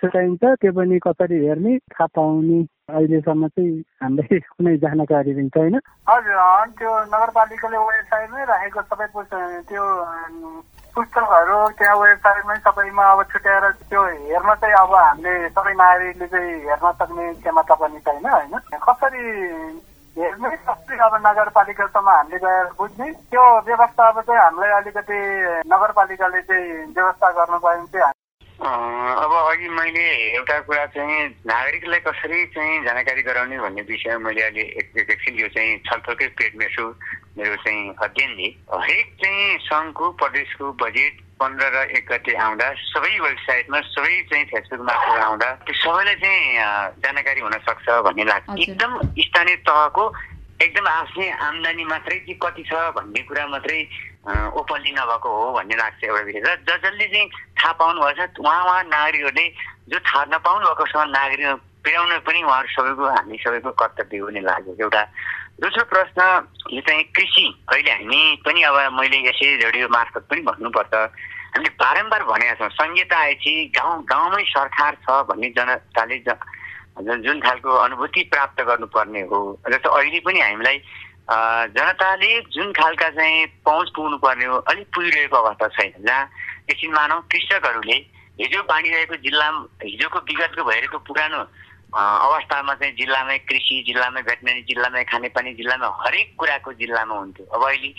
[0.00, 2.58] छुट्याइन्छ त्यो पनि कसरी हेर्ने थाहा पाउने
[2.94, 5.74] अहिलेसम्म चाहिँ हामीलाई कुनै जानकारी पनि छैन।
[6.08, 6.38] हजुर
[6.78, 9.06] त्यो नगरपालिकाले वेबसाइटमै राखेको सबै
[9.66, 9.84] त्यो
[10.94, 16.92] पुस्तकहरू त्यहाँ वेबसाइटमै सबैमा अब छुट्याएर त्यो हेर्न चाहिँ अब हामीले सबै नागरिकले चाहिँ हेर्न
[17.02, 18.58] सक्ने क्षमता पनि छैन होइन?
[18.78, 19.24] कसरी
[20.18, 25.18] हेर्ने कसरी अब नगरपालिकासम्म हामीले गएर बुझ्ने। त्यो व्यवस्था अब चाहिँ हामीलाई अलिकति
[25.70, 28.18] नगरपालिकाले चाहिँ व्यवस्था गर्नु पायो भने चाहिँ
[28.60, 30.04] अब अघि मैले
[30.36, 34.64] एउटा कुरा चाहिँ नागरिकलाई कसरी चाहिँ जानकारी गराउने भन्ने विषयमा मैले अहिले
[35.00, 36.84] एकछिन यो चाहिँ छलफलकै पेटमा छु
[37.38, 43.80] मेरो चाहिँ अध्ययनले। हरेक चाहिँ सङ्घको प्रदेशको बजेट पन्ध्र र एक गते आउँदा सबै वेबसाइटमा
[43.80, 46.44] सबै चाहिँ फेसबुक मार्फत आउँदा त्यो सबैलाई चाहिँ
[47.00, 48.92] जानकारी हुन सक्छ भन्ने लाग्छ। एकदम
[49.24, 50.04] स्थानीय तहको
[50.60, 53.80] एकदम आफ्नै आम्दानी मात्रै चाहिँ कति छ भन्ने कुरा मात्रै
[54.60, 58.44] ओपनली नभएको हो भन्ने लाग्छ एउटा विषय। र ज जसले चाहिँ थाहा पाउनु भएको छ
[58.44, 59.46] उहाँ उहाँ नागरिकहरूले
[59.88, 61.48] जो थाहा नपाउनु भएको छ नागरिक
[61.80, 65.02] पुर्याउन पनि उहाँहरू सबैको हामी सबैको कर्तव्य हुने लाग्यो। एउटा
[65.60, 66.22] दोस्रो प्रश्न
[66.72, 70.94] यो चाहिँ कृषि। अहिले हामी पनि अब मैले यसै रेडियो मार्फत पनि भन्नुपर्छ।
[71.52, 76.16] हामीले बारम्बार भनेका छौँ संहिता आएपछि गाउँ गाउँमै सरकार छ भन्ने जनताले
[77.20, 80.78] जुन खालको अनुभूति प्राप्त गर्नुपर्ने हो। जस्तो अहिले पनि हामीलाई
[81.76, 86.24] जनताले जुन खालका चाहिँ पहुँच पुग्नु पर्ने हो अलिक पुगिरहेको अवस्था छैन। जहाँ
[86.72, 87.96] एकछिन मानौ कृषकहरूले
[88.40, 89.48] हिजो बाँडिरहेको जिल्ला
[89.84, 91.40] हिजोको विगतको भइरहेको पुरानो
[91.90, 97.90] अवस्थामा चाहिँ जिल्लामै कृषि जिल्लामै भेटनरी जिल्लामै खानेपानी जिल्लामा हरेक कुराको जिल्लामा हुन्थ्यो। अब अहिले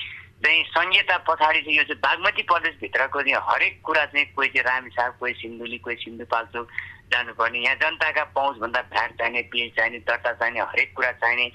[0.41, 5.12] चाहिँ संहिता पछाडि चाहिँ यो चाहिँ बागमती प्रदेशभित्रको चाहिँ हरेक कुरा चाहिँ कोही चाहिँ रामेसाग
[5.19, 6.67] कोही सिन्धुली कोही सिन्धुपाल्चोक
[7.12, 11.51] जानुपर्ने। यहाँ जनताका पहुँचभन्दा भ्याट चाहिने पिल चाहिने दर्ता चाहिने हरेक कुरा चाहिने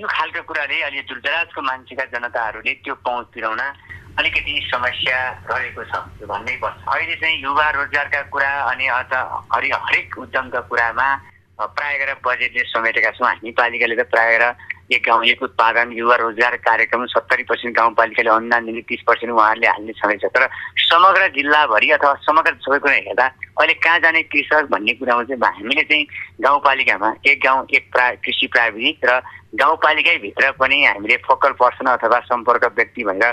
[0.00, 3.60] यो खालको कुराले अहिले दूरदराजको मान्छेका जनताहरूले त्यो पहुँच पुर्याउन
[4.18, 5.18] अलिकति समस्या
[5.52, 11.08] रहेको छ भन्नै पर्छ अहिले चाहिँ युवा रोजगारका कुरा अनि अझ हरेक उद्यमका कुरामा
[11.58, 14.54] प्राय गरेर बजेटले समेटेका छौँ। हामी पालिकाले त प्राय गरेर
[14.92, 19.68] एक गाउँ एक उत्पादन युवा रोजगार कार्यक्रम सत्तरी पर्सेन्ट गाउँपालिकाले अनुदान दिने तिस पर्सेन्ट उहाँहरूले
[19.68, 20.48] हाल्ने छँदैछ तर
[20.84, 25.82] समग्र जिल्लाभरि अथवा समग्र सबै कुरा हेर्दा अहिले कहाँ जाने कृषक भन्ने कुरामा चाहिँ हामीले
[25.86, 26.06] चाहिँ
[26.40, 29.20] गाउँपालिकामा एक गाउँ एक प्रा कृषि प्राविधिक र
[29.54, 33.32] गाउँपालिकैभित्र पनि हामीले फोकल पर्सन अथवा सम्पर्क व्यक्ति भनेर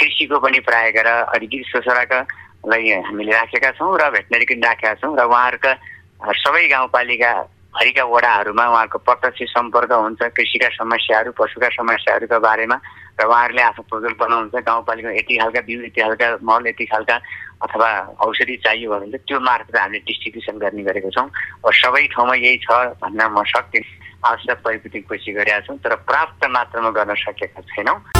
[0.00, 5.22] कृषिको पनि प्राय गरेर अलिकति सोसराकालाई हामीले राखेका छौँ र भेटनरीको पनि राखेका छौँ र
[5.22, 5.72] उहाँहरूका
[6.20, 7.32] सबै गाउँपालिका
[7.72, 12.76] भरिका वडाहरूमा उहाँहरूको प्रत्यक्ष सम्पर्क हुन्छ कृषिका समस्याहरू पशुका समस्याहरूका बारेमा
[13.16, 17.16] र उहाँहरूले आफ्नो प्रोजेक्ट बनाउनुहुन्छ। गाउँपालिकामा यति खालका बिउ यति खालका मल यति खालका
[17.64, 17.88] अथवा
[18.20, 21.28] औषधि चाहियो भने चाहिँ त्यो मार्फत हामीले डिस्ट्रिब्युसन गर्ने गरेको छौँ।
[21.64, 22.68] अब सबै ठाउँमा यही छ
[23.00, 23.88] भन्न म सक्दिनँ।
[24.20, 28.19] आवश्यक परिपूर्ति कोसिस गरेका छौँ तर प्राप्त मात्रामा गर्न सकेका छैनौँ।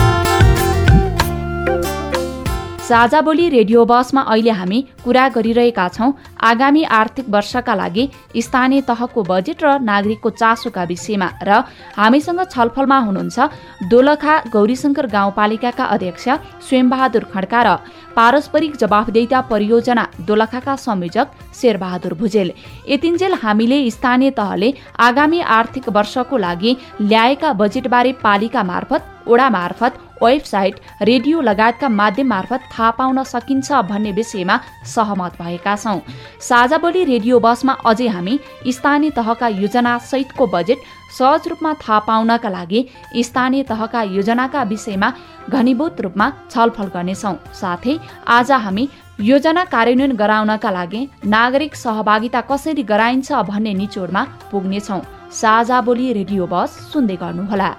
[2.90, 6.10] साझा बोली रेडियो बसमा अहिले हामी कुरा गरिरहेका छौँ।
[6.42, 11.62] आगामी आर्थिक वर्षका लागि स्थानीय तहको बजेट र नागरिकको चासोका विषयमा र
[11.94, 13.38] हामीसँग छलफलमा हुनुहुन्छ
[13.86, 16.26] दोलखा गौरीशङ्कर गाउँपालिकाका अध्यक्ष
[16.66, 17.76] स्वयंबहादुर खड्का र
[18.10, 22.52] पारस्परिक जवाफदेता परियोजना दोलखाका संयोजक शेरबहादुर भुजेल।
[22.90, 30.74] यतिन्जेल हामीले स्थानीय तहले आगामी आर्थिक वर्षको लागि ल्याएका बजेटबारे पालिका मार्फत ओडा मार्फत वेबसाइट
[31.02, 36.00] रेडियो लगायतका माध्यम मार्फत थाहा पाउन सकिन्छ भन्ने विषयमा सहमत भएका छौँ।
[36.40, 40.78] साझा बोली रेडियो बसमा अझै हामी स्थानीय तहका योजना सहितको बजेट
[41.18, 42.80] सहज रूपमा थाहा पाउनका लागि
[43.24, 45.12] स्थानीय तहका योजनाका विषयमा
[45.50, 48.88] घनीभूत रूपमा छलफल गर्नेछौँ। साथै आज हामी
[49.20, 55.00] योजना कार्यान्वयन गराउनका लागि नागरिक सहभागिता कसरी गराइन्छ भन्ने निचोडमा पुग्नेछौँ।
[55.32, 57.70] साझा बोली रेडियो बस सुन्दै गर्नुहोला।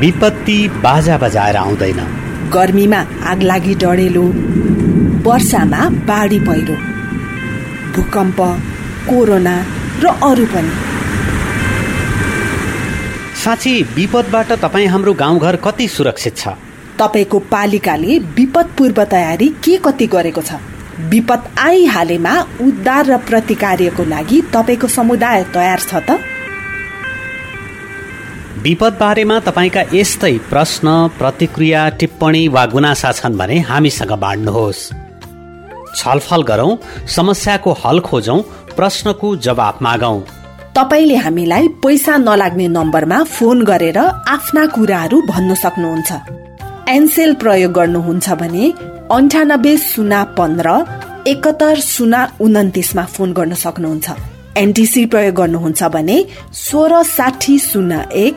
[0.00, 2.00] विपत्ति बाजा बजाएर आउँदैन।
[2.52, 4.22] गर्मीमा आगलागी डढेलो
[5.22, 6.76] वर्षामा बाढी पहिरो
[7.94, 8.40] भूकम्प
[9.08, 9.54] कोरोना
[10.02, 10.72] र अरू पनि।
[13.44, 16.48] साँच्ची विपदबाट तपाईँ हाम्रो गाउँघर कति सुरक्षित छ?
[16.98, 20.60] तपाईँको पालिकाले विपद पूर्व तयारी के कति गरेको छ?
[21.10, 26.18] विपद आइहालेमा उद्धार र प्रतिकार्यको लागि तपाईँको समुदाय तयार छ त?
[28.64, 30.88] विपद बारेमा तपाईँका यस्तै प्रश्न
[31.18, 34.80] प्रतिक्रिया टिप्पणी वा गुनासा छन् भने हामीसँग बाँड्नुहोस्।
[35.98, 36.70] छलफल गरौँ
[37.16, 38.40] समस्याको हल खोजौँ
[38.76, 40.20] प्रश्नको जवाब मागौँ।
[40.76, 46.10] तपाईँले हामीलाई पैसा नलाग्ने नम्बरमा फोन गरेर आफ्ना कुराहरू भन्न सक्नुहुन्छ।
[46.88, 48.64] एनसेल प्रयोग गर्नुहुन्छ भने
[49.12, 50.68] अन्ठानब्बे शून्य पन्ध्र
[51.32, 54.08] एकहत्तर शून्य उन्तिसमा फोन गर्न सक्नुहुन्छ।
[54.56, 56.16] एनटिसी प्रयोग गर्नुहुन्छ भने
[56.64, 58.36] सोह्र साठी शून्य एक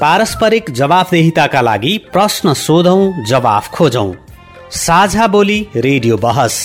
[0.00, 4.10] पारस्परिक जवाफदेहिताका लागि प्रश्न सोधौं जवाफ खोजौं।
[4.78, 6.58] साझा बोली रेडियो बहस।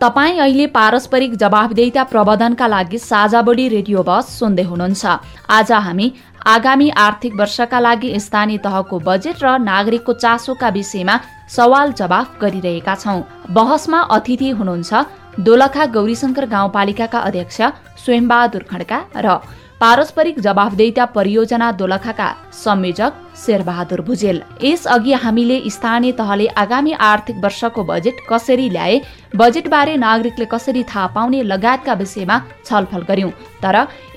[0.00, 5.06] तपाईँ अहिले पारस्परिक जवाबदेता प्रबन्धनका लागि साझाबडी रेडियो बस सुन्दै हुनुहुन्छ।
[5.50, 6.12] आज हामी
[6.46, 11.20] आगामी आर्थिक वर्षका लागि स्थानीय तहको बजेट र नागरिकको चासोका विषयमा
[11.56, 13.18] सवाल जवाफ गरिरहेका छौं।
[13.52, 15.06] बहसमा अतिथि हुनुहुन्छ
[15.40, 17.60] दोलखा गौरीशंकर गाउँपालिकाका अध्यक्ष
[18.04, 19.38] स्वयंबहादुर खड्का र
[19.80, 23.12] पारस्परिक जवाफदेता परियोजना दोलखाका संयोजक
[23.44, 29.00] शेरबहादुर भुजेल। यसअघि हामीले स्थानीय तहले आगामी आर्थिक वर्षको बजेट कसरी ल्याए
[29.36, 33.30] बजेटबारे नागरिकले कसरी थाहा पाउने लगायतका विषयमा छलफल गर्यौं
[33.62, 33.76] तर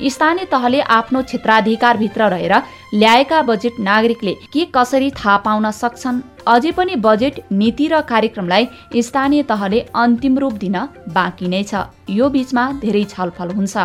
[0.10, 2.54] स्थानीय तहले आफ्नो क्षेत्राधिकारभित्र रहेर
[2.94, 9.44] ल्याएका बजेट नागरिकले के कसरी थाहा पाउन सक्छन् अझै पनि बजेट नीति र कार्यक्रमलाई स्थानीय
[9.52, 10.76] तहले अन्तिम रूप दिन
[11.16, 13.76] बाँकी नै छ। यो बीचमा धेरै छलफल हुन्छ।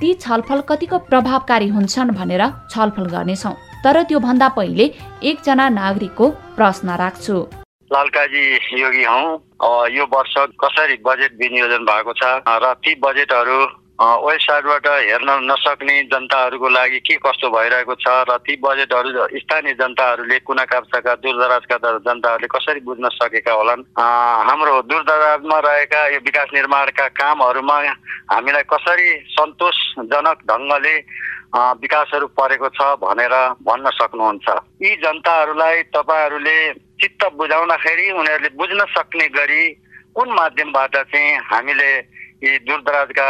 [0.00, 3.52] ती छलफल कतिको प्रभावकारी हुन्छन् भनेर छलफल गर्नेछौ।
[3.84, 4.84] तर त्यो भन्दा पहिले
[5.24, 6.26] एकजना नागरिकको
[6.56, 7.36] प्रश्न राख्छु।
[7.90, 8.44] लालकाजी
[8.80, 9.20] योगी हौ।
[9.90, 12.22] यो वर्ष कसरी बजेट विनियोजन भएको छ?
[12.46, 13.58] र ती बजेटहरू
[13.98, 19.10] वेबसाइटबाट हेर्न नसक्ने जनताहरूको लागि के कस्तो भइरहेको छ र ती बजेटहरू
[19.42, 21.76] स्थानीय जनताहरूले कुना काप्चाका दूरदराजका
[22.06, 23.82] जनताहरूले कसरी बुझ्न सकेका होलान्?
[23.98, 27.78] हाम्रो दूरदराजमा रहेका यो विकास निर्माणका कामहरूमा
[28.30, 30.94] हामीलाई कसरी सन्तोषजनक ढङ्गले
[31.82, 33.34] विकासहरू परेको छ भनेर
[33.66, 34.46] भन्न सक्नुहुन्छ।
[34.78, 36.58] यी जनताहरूलाई तपाईँहरूले
[37.02, 39.62] चित्त बुझाउँदाखेरि उनीहरूले बुझ्न सक्ने गरी
[40.14, 41.90] कुन माध्यमबाट चाहिँ हामीले
[42.38, 43.28] यी दूरदराजका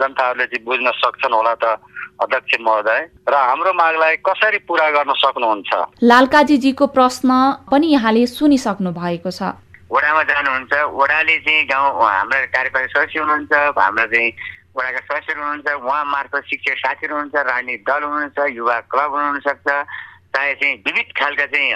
[0.00, 1.76] जनताहरूले चाहिँ बुझ्न सक्छन् होला त
[2.24, 5.70] अध्यक्ष महोदय। र हाम्रो मागलाई कसरी पुरा गर्न सक्नुहुन्छ?
[6.00, 7.28] लालकाजीजीको प्रश्न
[7.68, 9.52] पनि यहाँले सुनिसक्नु भएको छ।
[9.92, 14.30] वडामा जानुहुन्छ। वडाले चाहिँ गाउँ हाम्रा कार्यकारी सदस्य हुनुहुन्छ हाम्रा चाहिँ
[14.72, 20.52] वडाका सदस्यहरू हुनुहुन्छ उहाँ मार्फत शिक्षक साथीहरू हुनुहुन्छ राजनीतिक दल हुनुहुन्छ युवा क्लब हुनसक्छ चाहे
[20.56, 21.68] चाहिँ विविध खालका चाहिँ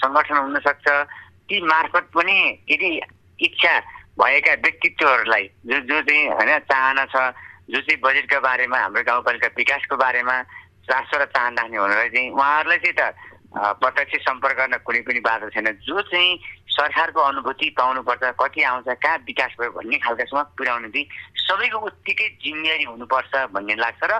[0.00, 0.86] सङ्गठन हुनसक्छ।
[1.44, 2.36] ती मार्फत पनि
[2.72, 2.90] यदि
[3.44, 3.74] इच्छा
[4.14, 7.16] भएका व्यक्तित्वहरूलाई जो जो चाहिँ होइन चाहना छ
[7.70, 10.36] जो चाहिँ बजेटको बारेमा हाम्रो गाउँपालिका विकासको बारेमा
[10.86, 13.02] चासो र चाहना राख्ने हुनलाई चाहिँ उहाँहरूलाई चाहिँ त
[13.54, 19.18] प्रत्यक्ष सम्पर्क गर्न कुनै पनि बाधा छैन। जो चाहिँ सरकारको अनुभूति पाउनुपर्छ कति आउँछ कहाँ
[19.26, 21.06] विकास भयो भन्ने खालकासम्म पुर्याउने चाहिँ
[21.38, 24.12] सबैको उत्तिकै जिम्मेवारी हुनुपर्छ भन्ने लाग्छ र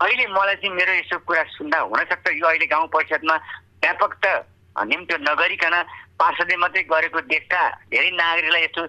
[0.00, 3.36] अहिले मलाई चाहिँ मेरो यसो कुरा सुन्दा हुनसक्छ यो अहिले गाउँ परिषदमा
[3.82, 4.26] व्यापक त
[4.74, 5.74] निम्तो नगरिकन
[6.18, 7.60] पार्षदले मात्रै गरेको देख्दा
[7.92, 8.82] धेरै नागरिकलाई यस्तो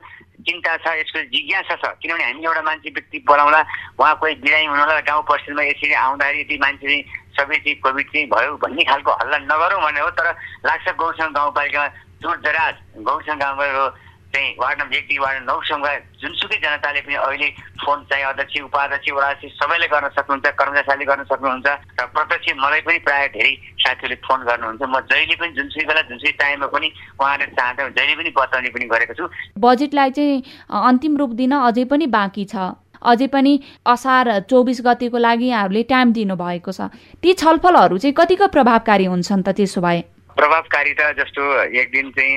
[0.44, 3.62] चिन्ता छ यसको जिज्ञासा छ। किनभने हामी एउटा मान्छे व्यक्ति बोलाउँला
[4.00, 7.04] उहाँ कोही बिरामी हुनुहोला गाउँ परिषदमा यसरी आउँदाखेरि यदि मान्छे चाहिँ
[7.36, 10.28] सबै चाहिँ कोभिड चाहिँ भयो भन्ने खालको हल्ला नगरौँ भन्ने हो तर
[10.68, 11.88] लाग्छ गौसँग गाउँपालिकामा
[12.22, 12.76] दूर दराज
[13.08, 13.88] गौसँग गाउँपालिकाको
[14.34, 17.50] चाहिँ वार्ड नम्बर एक वार्ड नौसम्मका जुनसुकै जनताले पनि अहिले
[17.86, 21.68] फोन चाहिँ अध्यक्ष उपाध्यक्ष वडाध्यक्ष सबैले गर्न सक्नुहुन्छ कर्मचारीले गर्न सक्नुहुन्छ
[22.02, 23.54] र प्रत्यक्ष मलाई पनि प्रायः धेरै
[23.84, 26.88] साथीहरूले फोन गर्नुहुन्छ। म जहिले पनि जुनसुकै बेला जुनसुकै टाइममा पनि
[27.22, 29.26] उहाँहरूले चाहन्छ जहिले पनि बताउने पनि गरेको छु।
[29.60, 30.44] बजेटलाई चाहिँ
[30.82, 32.56] अन्तिम रूप दिन अझै पनि बाँकी छ।
[33.04, 33.54] अझै पनि
[33.86, 36.90] असार चौबिस गतिको लागि यहाँहरूले टाइम दिनुभएको छ।
[37.22, 40.02] ती छलफलहरू चाहिँ कतिको प्रभावकारी हुन्छन् त त्यसो भए?
[40.34, 41.42] प्रभावकारी त जस्तो
[41.78, 42.34] एक दिन चाहिँ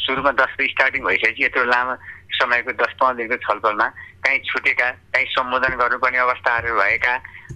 [0.00, 1.94] सुरुमा दस स्टार्टिङ भइसकेपछि यत्रो लामो
[2.34, 3.86] समयको दस पन्ध्र दिनको छलफलमा
[4.20, 7.14] काहीँ छुटेका काहीँ सम्बोधन गर्नुपर्ने अवस्थाहरू भएका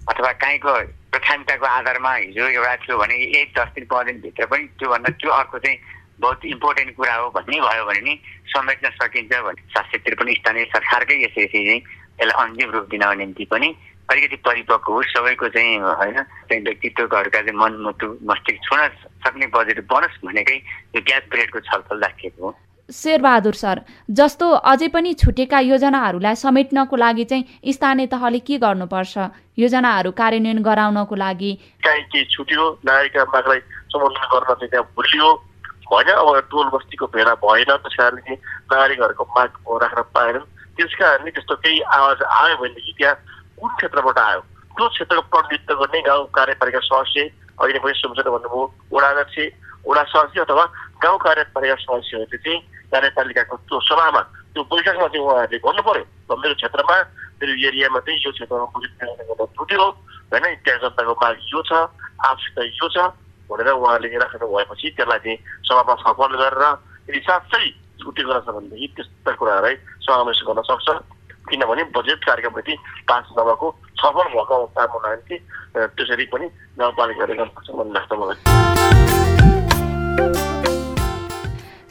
[0.09, 0.73] अथवा काहीँको
[1.11, 5.59] प्राथमिकताको आधारमा हिजो एउटा थियो भने एक दस दिन पन्ध्र दिनभित्र पनि त्योभन्दा त्यो अर्को
[5.59, 5.77] चाहिँ
[6.19, 8.13] बहुत इम्पोर्टेन्ट कुरा हो भन्ने भयो भने नि
[8.47, 13.45] समेट्न सकिन्छ भने सात सय त्रिपन्न स्थानीय सरकारकै यसरी चाहिँ यसलाई अन्तिम रूप दिनको निम्ति
[13.45, 13.69] पनि
[14.09, 18.79] अलिकति परिपक्व होस् सबैको चाहिँ होइन चाहिँ व्यक्तित्वहरूका चाहिँ मनमुटु मस्तिष्क छुन
[19.25, 20.57] सक्ने बजेट बनोस् भनेकै
[20.95, 22.51] यो ग्यास पिरियडको छलफल राखिएको हो।
[22.89, 29.17] शेरबहादुर सर जस्तो अझै पनि छुटेका योजनाहरूलाई समेट्नको लागि चाहिँ स्थानीय तहले के गर्नुपर्छ?
[29.57, 31.51] योजनाहरू कार्यान्वयन गराउनको लागि।
[31.81, 35.29] काहीँ के छुट्यो नागरिकका मागलाई सम्बोधन गर्न चाहिँ त्यहाँ भुलियो
[35.89, 38.33] होइन अब टोल बस्तीको भेडा भएन त्यस कारणले
[38.69, 39.49] नागरिकहरूको माग
[39.81, 40.45] राख्न पाएनन्।
[40.77, 43.17] त्यस कारणले त्यस्तो केही आवाज आयो भनेदेखि त्यहाँ
[43.59, 44.41] कुन क्षेत्रबाट आयो।
[44.75, 47.21] त्यो क्षेत्रको प्रतिनिधित्व गर्ने गाउँ कार्यपालिका सदस्य
[47.63, 49.37] अहिले पनि सुन्छन् भन्नुभयो वडा अध्यक्ष
[49.87, 50.65] वडा सदस्य अथवा
[51.03, 52.59] गाउँ कार्यपालिका सदस्यहरूले चाहिँ
[52.91, 56.97] कार्यपालिकाको त्यो सभामा त्यो बैठकमा चाहिँ उहाँहरूले भन्नु पर्यो मेरो क्षेत्रमा
[57.39, 58.93] मेरो एरियामा चाहिँ यो क्षेत्रमा बजेट
[59.55, 59.87] त्रुटि हो।
[60.31, 61.71] होइन त्यहाँ जनताको माग यो छ
[62.27, 62.97] आवश्यकता यो छ
[63.47, 66.63] भनेर उहाँले राख्नु भएपछि त्यसलाई चाहिँ सभामा छलफल गरेर
[67.07, 67.65] यदि साँच्चै
[68.03, 70.87] छुट्टी गर्न छ भनेदेखि त्यस्ता कुराहरूलाई समावेश गर्न सक्छ।
[71.49, 72.75] किनभने बजेट कार्यक्रम यदि
[73.09, 73.67] पास नभएको
[73.97, 75.35] छलफल भएको अवस्थामा कि
[75.75, 76.45] त्यसरी पनि
[76.79, 78.37] गाउँपालिकाले गर्न सक्छ भन्ने लाग्छ मलाई।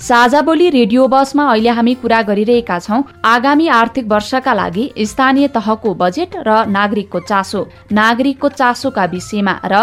[0.01, 5.95] साझा बोली रेडियो बसमा अहिले हामी कुरा गरिरहेका छौँ। आगामी आर्थिक वर्षका लागि स्थानीय तहको
[5.95, 7.61] बजेट र नागरिकको चासो।
[7.93, 9.75] नागरिकको चासोका विषयमा र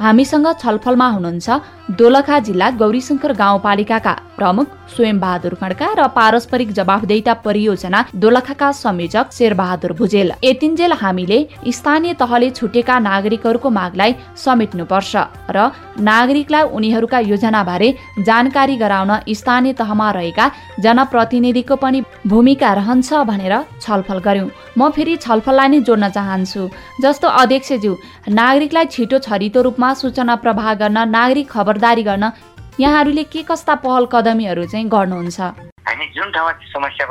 [0.00, 1.48] हामीसँग छलफलमा हुनुहुन्छ
[2.00, 9.92] दोलखा जिल्ला गौरीशङ्कर गाउँपालिकाका प्रमुख स्वयं बहादुर खड्का र पारस्परिक जवाफदेता परियोजना दोलखाका संयोजक शेरबहादुर
[9.92, 11.38] भुजेल। यतिन्जेल हामीले
[11.68, 15.12] स्थानीय तहले छुटेका नागरिकहरूको मागलाई समेट्नुपर्छ
[15.50, 15.58] र
[16.00, 17.88] नागरिकलाई उनीहरूका योजनाबारे
[18.20, 20.46] जानकारी गराउन स्थानीय तहमा रहेका
[20.80, 24.48] जनप्रतिनिधिको पनि भूमिका रहन्छ भनेर छलफल गर्यौं।
[24.78, 26.62] म फेरि छलफललाई नै जोड्न चाहन्छु।
[27.02, 27.92] जस्तो अध्यक्षज्यू
[28.40, 32.30] नागरिकलाई छिटो छरितो रूपमा सूचना प्रवाह गर्न नागरिक खबरदारी गर्न
[32.80, 35.40] यहाँहरूले के कस्ता पहल कदमीहरू चाहिँ गर्नुहुन्छ?
[35.88, 37.06] हामी जुन ठाउँमा समस्या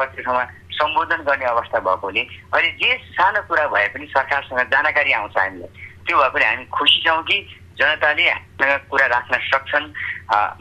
[0.79, 2.21] सम्बोधन गर्ने अवस्था भएकोले
[2.55, 5.69] अहिले जे सानो कुरा भए पनि सरकारसँग जानकारी आउँछ हामीलाई।
[6.07, 7.37] त्यो भए पनि हामी खुसी छौँ कि
[7.79, 9.85] जनताले हामीसँग कुरा राख्न सक्छन्।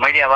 [0.03, 0.35] मैले अब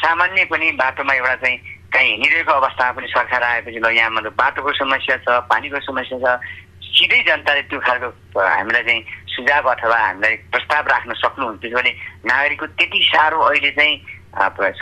[0.00, 1.58] सामान्य पनि बाटोमा एउटा चाहिँ
[1.92, 6.40] कहीँ हिँडिरहेको अवस्थामा पनि सरकार आएपछि ल यहाँ मतलब बाटोको समस्या छ पानीको समस्या छ
[6.88, 8.08] सिधै जनताले त्यो खालको
[8.40, 9.02] हामीलाई चाहिँ
[9.38, 11.92] सुझाव अथवा हामीलाई प्रस्ताव राख्न सक्नुहुन्छ त्यसो भने
[12.26, 13.94] नागरिकको त्यति साह्रो अहिले चाहिँ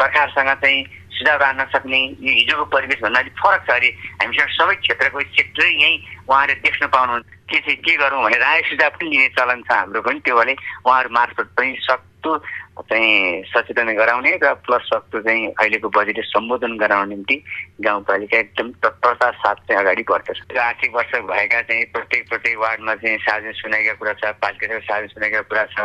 [0.00, 0.84] सरकारसँग चाहिँ
[1.16, 3.88] सुझाव राख्न सक्ने यो हिजोको परिवेशभन्दा अलिक फरक छ। अरे
[4.20, 5.96] हामीसँग सबै क्षेत्रको सेक्टरै यहीँ
[6.28, 10.00] उहाँहरूले देख्न पाउनुहुन्छ। के चाहिँ के गरौँ भने राय सुझाव पनि लिने चलन छ हाम्रो
[10.02, 10.54] पनि। त्यो भने
[10.84, 12.32] उहाँहरू मार्फत पनि सक्दो
[12.76, 17.36] चाहिँ सचेतना गराउने र प्लस सक्दो चाहिँ अहिलेको बजेट सम्बोधन गराउने निम्ति
[17.80, 22.94] गाउँपालिका एकदम तत्परतार साथ चाहिँ अगाडि बढ्दछ। यो आर्थिक वर्ष भएका चाहिँ प्रत्येक प्रत्येक वार्डमा
[23.00, 25.78] चाहिँ सार्वजनिक सुनाइका कुरा छ पालिकाको सार्वजनिक सुनाइका कुरा छ।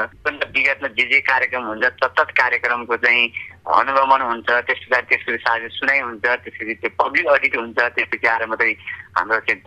[0.51, 3.23] विगतमा जे जे कार्यक्रम हुन्छ तत्त कार्यक्रमको चाहिँ
[3.71, 8.45] अनुगमन हुन्छ त्यस पछाडि त्यसपछि सार्वजनिक सुनाइ हुन्छ त्यसपछि त्यो पब्लिक अडिट हुन्छ त्यसपछि आएर
[8.51, 8.73] मात्रै
[9.15, 9.63] हाम्रो चाहिँ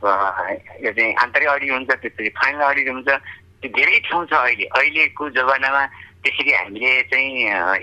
[0.85, 3.09] यो चाहिँ आन्तरिक अडिट हुन्छ त्यसपछि फाइनल अडिट हुन्छ।
[3.69, 5.83] धेरै ठाउँ छ अहिले। अहिलेको जमानामा
[6.25, 7.31] त्यसरी हामीले चाहिँ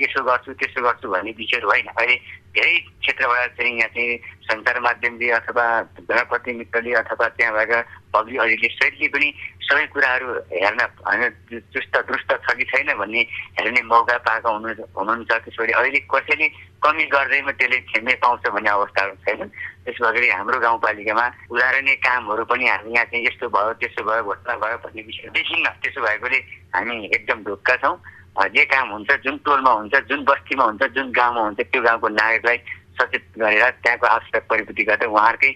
[0.04, 2.16] यसो गर्छु त्यसो गर्छु भन्ने विषयहरू होइन। अहिले
[2.52, 5.66] धेरै क्षेत्रबाट चाहिँ यहाँ चाहिँ सञ्चार माध्यमले अथवा
[6.10, 7.80] जनप्रतिनिधित्वले अथवा त्यहाँ भएका
[8.12, 9.28] पब्लिक सहितले पनि
[9.64, 11.24] सबै कुराहरू हेर्न होइन
[11.72, 13.22] चुस्त दुरुस्त छ कि छैन भन्ने
[13.56, 16.48] हेर्ने मौका पाएको हुनु हुनुहुन्छ। त्यसरी अहिले कसैले
[16.84, 19.48] कमी गर्दैमा त्यसले खेल्ने पाउँछ भन्ने अवस्थाहरू छैन।
[19.88, 21.26] त्यसो भएखेरि हाम्रो गाउँपालिकामा
[21.56, 25.68] उदाहरणीय कामहरू पनि हामी यहाँ चाहिँ यस्तो भयो त्यसो भयो घटना भयो भन्ने विषय देखिन्न।
[25.80, 26.40] त्यसो भएकोले
[26.76, 27.96] हामी एकदम ढुक्का छौँ।
[28.32, 32.58] जे काम हुन्छ जुन टोलमा हुन्छ जुन बस्तीमा हुन्छ जुन गाउँमा हुन्छ त्यो गाउँको नागरिकलाई
[32.96, 35.52] सचेत गरेर त्यहाँको आवश्यकता परिपूर्ति गर्दै उहाँहरूकै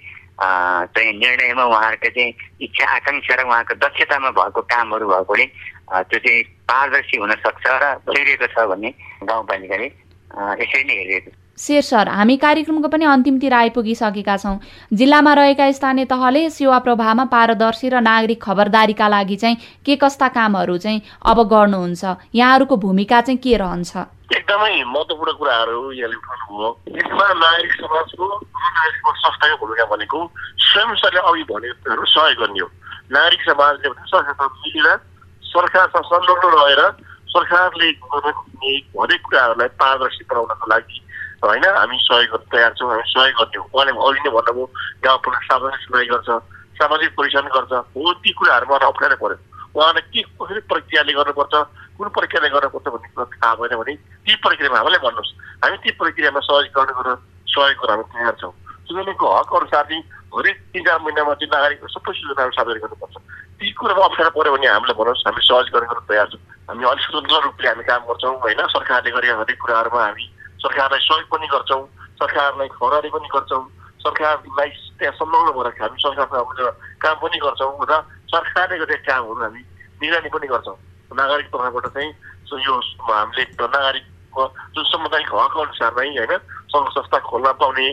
[0.91, 5.45] चाहिँ निर्णयमा उहाँहरूको चाहिँ इच्छा आकाङ्क्षा र उहाँको दक्षतामा भएको कामहरू भएकोले
[6.03, 8.91] त्यो चाहिँ पारदर्शी हुन सक्छ र भइरहेको छ भन्ने
[9.23, 9.88] गाउँपालिकाले
[10.59, 14.60] यसरी नै हेरिरहेको छ। शेर सर हामी कार्यक्रमको पनि अन्तिमतिर आइपुगिसकेका छौँ।
[14.91, 20.78] जिल्लामा रहेका स्थानीय तहले सेवा प्रवाहमा पारदर्शी र नागरिक खबरदारीका लागि चाहिँ के कस्ता कामहरू
[20.78, 22.03] चाहिँ अब गर्नुहुन्छ?
[22.36, 23.95] यहाँहरूको भूमिका चाहिँ के रहन्छ?
[24.36, 30.20] एकदमै महत्त्वपूर्ण कुराहरू यहाँले उठाउनुभयो। यसमा नागरिक समाजको नागरिक संस्थाको भूमिका भनेको
[30.76, 32.70] सरले अघि भनेको सहयोग गर्ने हो।
[33.16, 34.99] नागरिक समाजले मिलेर
[35.45, 36.82] सरकारसँग संलग्न रहेर
[37.32, 40.99] सरकारले हरेक कुराहरूलाई पारदर्शी बनाउनको लागि
[41.45, 41.65] होइन?
[41.65, 44.65] हामी सहयोग गर्न तयार छौँ हामी सहयोग गर्ने हो। उहाँले अघि नै भन्नुभयो
[45.03, 46.29] गाउँ पुनः सार्वजनिक सुनाइ गर्छ
[46.75, 49.37] सामाजिक परिचालन गर्छ। हो ती कुराहरूमा अप्ठ्यारो पऱ्यो
[49.75, 51.53] उहाँले के कसरी प्रक्रियाले गर्नुपर्छ
[51.95, 53.93] कुन प्रक्रियाले गर्नुपर्छ भन्ने कुरा थाहा भएन भने
[54.25, 55.31] ती प्रक्रियामा हामीलाई भन्नुहोस्।
[55.63, 57.11] हामी ती प्रक्रियामा सहयोग गर्न गर्न
[57.47, 58.53] सहयोग गर्न हामी तयार छौँ।
[58.87, 60.03] सुनाउनेको हक अनुसार चाहिँ
[60.35, 63.15] हरेक तिन चार महिनामा चाहिँ नागरिकको सबै सूचनाहरू सार्वजनिक गर्नुपर्छ।
[63.59, 67.05] ती कुरामा अप्ठ्यारो पऱ्यो भने हामीलाई भन्नुहोस् हामी सहयोग गर्न गर्न तयार छौँ। हामी अलिक
[67.07, 68.61] स्वतन्त्र रूपले हामी काम गर्छौँ होइन?
[68.75, 70.25] सरकारले गरेका हरेक कुराहरूमा हामी
[70.60, 71.84] सरकारलाई सहयोग पनि गर्छौँ
[72.20, 73.64] सरकारलाई खबरदारी पनि गर्छौँ
[73.99, 77.93] सरकारलाई त्यहाँ संलग्न भएर हामी सरकारसँग काम पनि गर्छौँ र
[78.28, 79.62] सरकारले गरेका कामहरू हामी
[80.01, 80.78] निगरानी पनि गर्छौँ।
[81.12, 82.12] नागरिक तर्फबाट चाहिँ
[82.56, 82.76] यो
[83.10, 84.43] हामीले नागरिकको
[84.76, 86.34] जुन सामुदायिक हक अनुसार नै होइन
[86.72, 87.88] सङ्घ संस्था खोल्न पाउने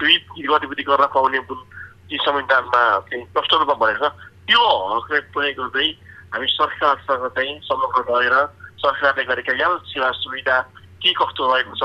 [0.00, 1.60] विविध गतिविधि गर्न पाउने जुन
[2.08, 4.12] ती संविधानमा चाहिँ प्रष्ट रूपमा भनेको छ
[4.46, 4.62] त्यो
[4.94, 5.88] हकलाई प्रयोग गर्दै
[6.34, 8.36] हामी सरकारसँग चाहिँ संलग्न रहेर
[8.82, 10.56] सरकारले गरेका याल सेवा सुविधा
[11.02, 11.84] के कस्तो रहेको छ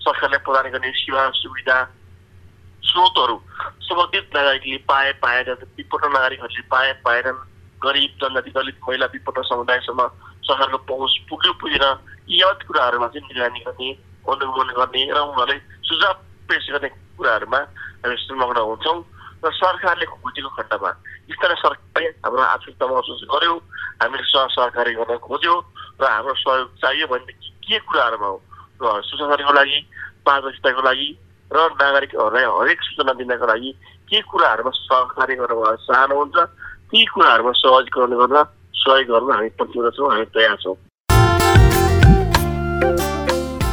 [0.00, 1.76] सरकारले प्रदान गर्ने सेवा सुविधा
[2.82, 3.36] स्रोतहरू
[3.82, 7.44] सम्बन्धित नागरिकले पाए पाएन विपन्न नागरिकहरूले पाए पाएनन्
[7.82, 10.06] गरिब जनजाति दलित महिला विपन्न समुदायसम्म
[10.42, 11.84] सरकारको पहुँच पुग्यो पुगेन
[12.28, 13.90] यी यावत कुराहरूमा चाहिँ निगरानी गर्ने
[14.26, 16.14] अनुगमन गर्ने र उनीहरूलाई सुझाव
[16.48, 17.60] पेश गर्ने कुराहरूमा
[18.00, 18.98] हामी संलग्न हुन्छौँ
[19.38, 20.90] र सरकारले खोजेको खण्डमा
[21.30, 23.54] स्थानीय सरकारले हाम्रो आवश्यकता महसुस गर्यो
[24.00, 25.54] हामीले सह सहकारी गर्न खोज्यो
[26.00, 28.38] र हाम्रो सहयोग चाहियो भनेदेखि के कुराहरूमा हो
[28.82, 29.78] र सुशासनको लागि
[30.26, 31.08] पारदर्शिताको लागि
[31.50, 33.70] र नागरिकहरूलाई हरेक सूचना दिनको लागि
[34.08, 36.36] के कुराहरूमा सहकारी गर्न चाहनुहुन्छ
[36.90, 38.36] ती कुराहरूमा सहजीकरण गर्न
[38.74, 40.76] सहयोग गर्न हामी प्रतिबद्ध छौँ हामी तयार छौँ।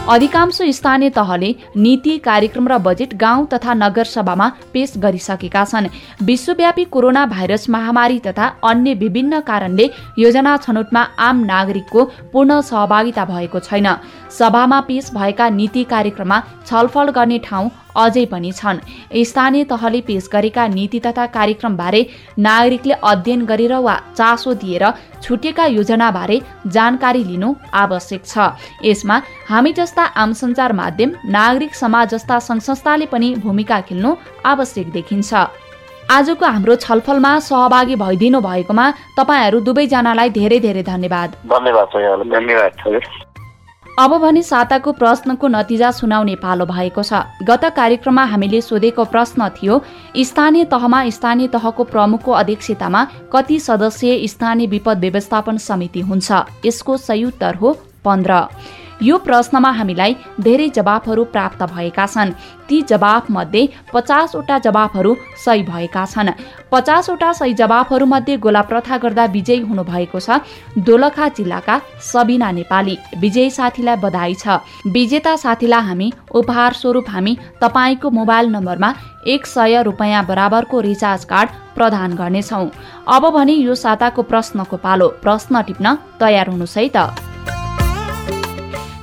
[0.09, 5.87] अधिकांश स्थानीय तहले नीति कार्यक्रम र बजेट गाउँ तथा नगरसभामा पेश गरिसकेका छन्।
[6.21, 9.89] विश्वव्यापी कोरोना भाइरस महामारी तथा अन्य विभिन्न कारणले
[10.19, 12.03] योजना छनौटमा आम नागरिकको
[12.33, 13.87] पूर्ण सहभागिता भएको छैन।
[14.29, 18.79] सभामा पेश भएका नीति कार्यक्रममा छलफल गर्ने ठाउँ अझै पनि छन्।
[19.23, 22.05] स्थानीय तहले पेश गरेका नीति तथा कार्यक्रमबारे
[22.39, 24.85] नागरिकले अध्ययन गरेर वा चासो दिएर
[25.23, 28.49] छुटेका योजनाबारे जानकारी लिनु आवश्यक छ।
[28.83, 34.15] यसमा हामी जस्ता आम सञ्चार माध्यम नागरिक समाज जस्ता संस्थाले पनि भूमिका खेल्नु
[34.45, 35.33] आवश्यक देखिन्छ।
[36.05, 38.85] आजको हाम्रो छलफलमा सहभागी भइदिनु भएकोमा
[39.17, 41.87] तपाईँहरू दुवैजनालाई धेरै धेरै धन्यवाद। धन्यवाद
[42.29, 43.24] धन्यवाद।
[43.99, 49.79] अब भने साताको प्रश्नको नतिजा सुनाउने पालो भएको छ। गत कार्यक्रममा हामीले सोधेको प्रश्न थियो
[50.19, 56.31] स्थानीय तहमा स्थानीय तहको प्रमुखको अध्यक्षतामा कति सदस्यीय स्थानीय विपद व्यवस्थापन समिति हुन्छ?
[56.65, 56.93] यसको
[57.27, 57.71] उत्तर हो
[58.03, 58.33] पन्ध्र।
[59.01, 62.31] यो प्रश्नमा हामीलाई धेरै जवाफहरू प्राप्त भएका छन्।
[62.67, 66.29] ती जवाफमध्ये पचासवटा जवाफहरू सही भएका छन्।
[66.71, 70.39] पचासवटा सही जवाफहरूमध्ये गोला प्रथा गर्दा विजयी हुनुभएको छ।
[70.79, 78.09] दोलखा जिल्लाका सबिना नेपाली विजयी साथीलाई बधाई छ। विजेता साथीलाई हामी उपहार स्वरूप हामी तपाईँको
[78.09, 78.93] मोबाइल नम्बरमा
[79.27, 82.65] एक सय रुपियाँ बराबरको रिचार्ज कार्ड प्रदान गर्नेछौ।
[83.07, 87.34] अब भने यो साताको प्रश्नको पालो। प्रश्न टिप्न तयार हुनुहोस् है त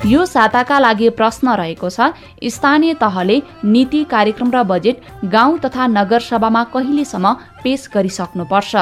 [0.07, 2.07] यो साताका लागि प्रश्न रहेको छ
[2.53, 5.03] स्थानीय तहले नीति कार्यक्रम र बजेट
[5.35, 7.33] गाउँ तथा नगरसभामा कहिलेसम्म
[7.63, 8.75] पेश गरिसक्नुपर्छ?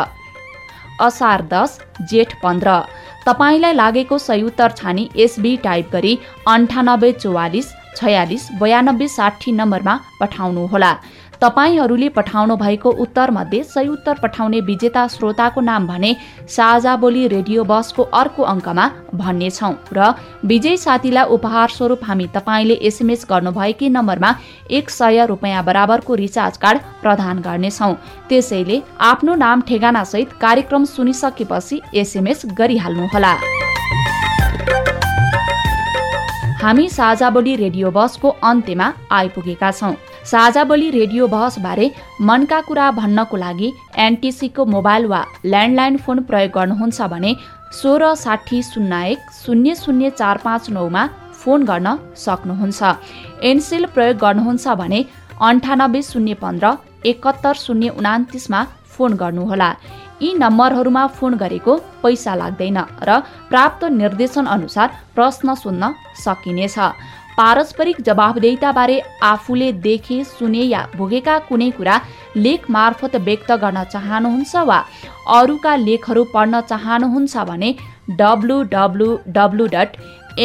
[1.00, 1.78] असार दस
[2.10, 2.78] जेठ पन्ध्र।
[3.26, 6.18] तपाईँलाई लागेको सही उत्तर छानी एसबी टाइप गरी
[6.48, 10.92] अन्ठानब्बे चौवालिस छयालिस बयानब्बे साठी नम्बरमा पठाउनुहोला।
[11.42, 16.14] तपाईँहरूले पठाउनु भएको उत्तरमध्ये सही उत्तर पठाउने विजेता श्रोताको नाम भने
[16.48, 20.12] साझा बोली रेडियो बसको अर्को अङ्कमा भन्नेछौँ र
[20.44, 24.34] विजय साथीलाई उपहार स्वरूप हामी तपाईँले एसएमएस गर्नुभएकै नम्बरमा
[24.70, 27.94] एक सय रुपियाँ बराबरको रिचार्ज कार्ड प्रदान गर्नेछौँ।
[28.28, 33.32] त्यसैले आफ्नो नाम ठेगानासहित कार्यक्रम सुनिसकेपछि एसएमएस गरिहाल्नुहोला।
[36.62, 39.94] हामी साझा बोली रेडियो बसको अन्त्यमा आइपुगेका छौँ।
[40.24, 41.90] साझा बोली रेडियो बहसबारे
[42.20, 47.34] मनका कुरा भन्नको लागि एनटिसीको मोबाइल वा ल्यान्डलाइन फोन प्रयोग गर्नुहुन्छ भने
[47.72, 51.06] सोह्र साठी शून्य एक शून्य शून्य चार पाँच नौमा
[51.40, 52.80] फोन गर्न सक्नुहुन्छ।
[53.50, 55.00] एनसेल प्रयोग गर्नुहुन्छ भने
[55.40, 56.72] अन्ठानब्बे शून्य पन्ध्र
[57.10, 59.70] एकहत्तर शून्य उनातिसमा फोन गर्नुहोला।
[60.20, 65.92] यी नम्बरहरूमा फोन गरेको पैसा लाग्दैन र प्राप्त निर्देशन अनुसार प्रश्न सुन्न
[66.24, 66.76] सकिनेछ।
[67.36, 72.00] पारस्परिक जवाबदेताबारे आफूले देखे सुने या भोगेका कुनै कुरा
[72.36, 74.78] लेख मार्फत व्यक्त गर्न चाहनुहुन्छ वा
[75.38, 77.70] अरूका लेखहरू पढ्न चाहनुहुन्छ भने
[78.20, 79.08] W W
[79.38, 79.96] W dot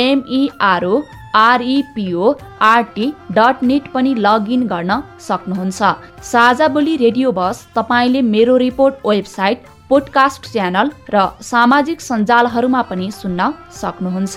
[0.06, 0.96] MERO
[1.36, 2.34] REPO
[2.64, 5.80] RT dot net पनि लगइन गर्न सक्नुहुन्छ।
[6.24, 13.52] साझा बोली रेडियो बस तपाईँले मेरो रिपोर्ट वेबसाइट पोडकास्ट च्यानल र सामाजिक सञ्जालहरूमा पनि सुन्न
[13.82, 14.36] सक्नुहुन्छ।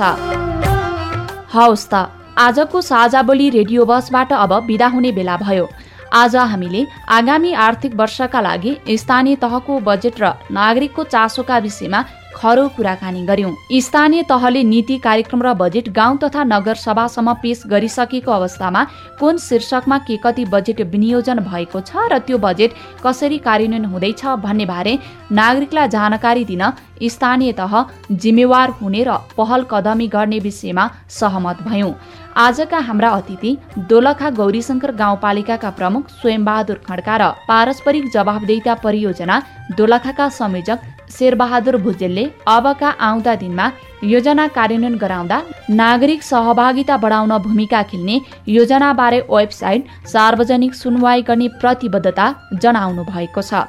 [1.55, 5.69] हवस् त। आजको साझा बोली रेडियो बसबाट अब विदा हुने बेला भयो।
[6.15, 13.25] आज हामीले आगामी आर्थिक वर्षका लागि स्थानीय तहको बजेट र नागरिकको चासोका विषयमा खरो कुराकानी
[13.27, 18.85] गर्यौं स्थानीय तहले नीति कार्यक्रम र बजेट गाउँ तथा नगर सभासम्म पेश गरिसकेको अवस्थामा
[19.21, 22.75] कुन शीर्षकमा के कति बजेट विनियोजन भएको छ र त्यो बजेट
[23.05, 24.99] कसरी कार्यान्वयन हुँदैछ भन्ने बारे
[25.33, 26.65] नागरिकलाई जानकारी दिन
[27.09, 27.75] स्थानीय तह
[28.13, 31.93] जिम्मेवार हुने र पहल कदमी गर्ने विषयमा सहमत भयौं।
[32.39, 33.51] आजका हाम्रा अतिथि
[33.91, 39.37] दोलखा गौरीशङ्कर गाउँपालिकाका प्रमुख स्वयंबहादुर खड्का र पारस्परिक जवाबदेता परियोजना
[39.79, 40.85] दोलखाका संयोजक
[41.17, 43.67] शेरबहादुर भुजेलले अबका आउँदा दिनमा
[44.05, 45.43] योजना कार्यान्वयन गराउँदा
[45.83, 52.27] नागरिक सहभागिता बढाउन भूमिका खेल्ने योजनाबारे वेबसाइट सार्वजनिक सुनवाई गर्ने प्रतिबद्धता
[52.63, 53.67] जनाउनु भएको छ।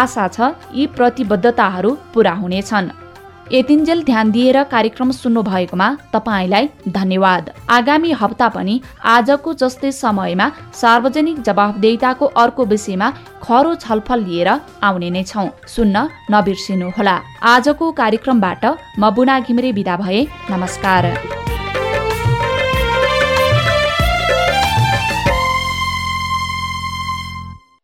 [0.00, 2.94] आशा छ यी प्रतिबद्धताहरू पूरा हुनेछन्।
[3.52, 11.42] यतिन्जेल ध्यान दिएर कार्यक्रम सुन्नु भएकोमा तपाईँलाई धन्यवाद। आगामी हप्ता पनि आजको जस्तै समयमा सार्वजनिक
[11.42, 13.10] जवाफदेताको अर्को विषयमा
[13.44, 14.48] खरो छलफल लिएर
[14.82, 17.16] आउने नै छौ। सुन्न नबिर्सिनुहोला।
[17.52, 18.64] आजको कार्यक्रमबाट
[18.98, 21.41] म बुना घिमिरे विदा भए। नमस्कार।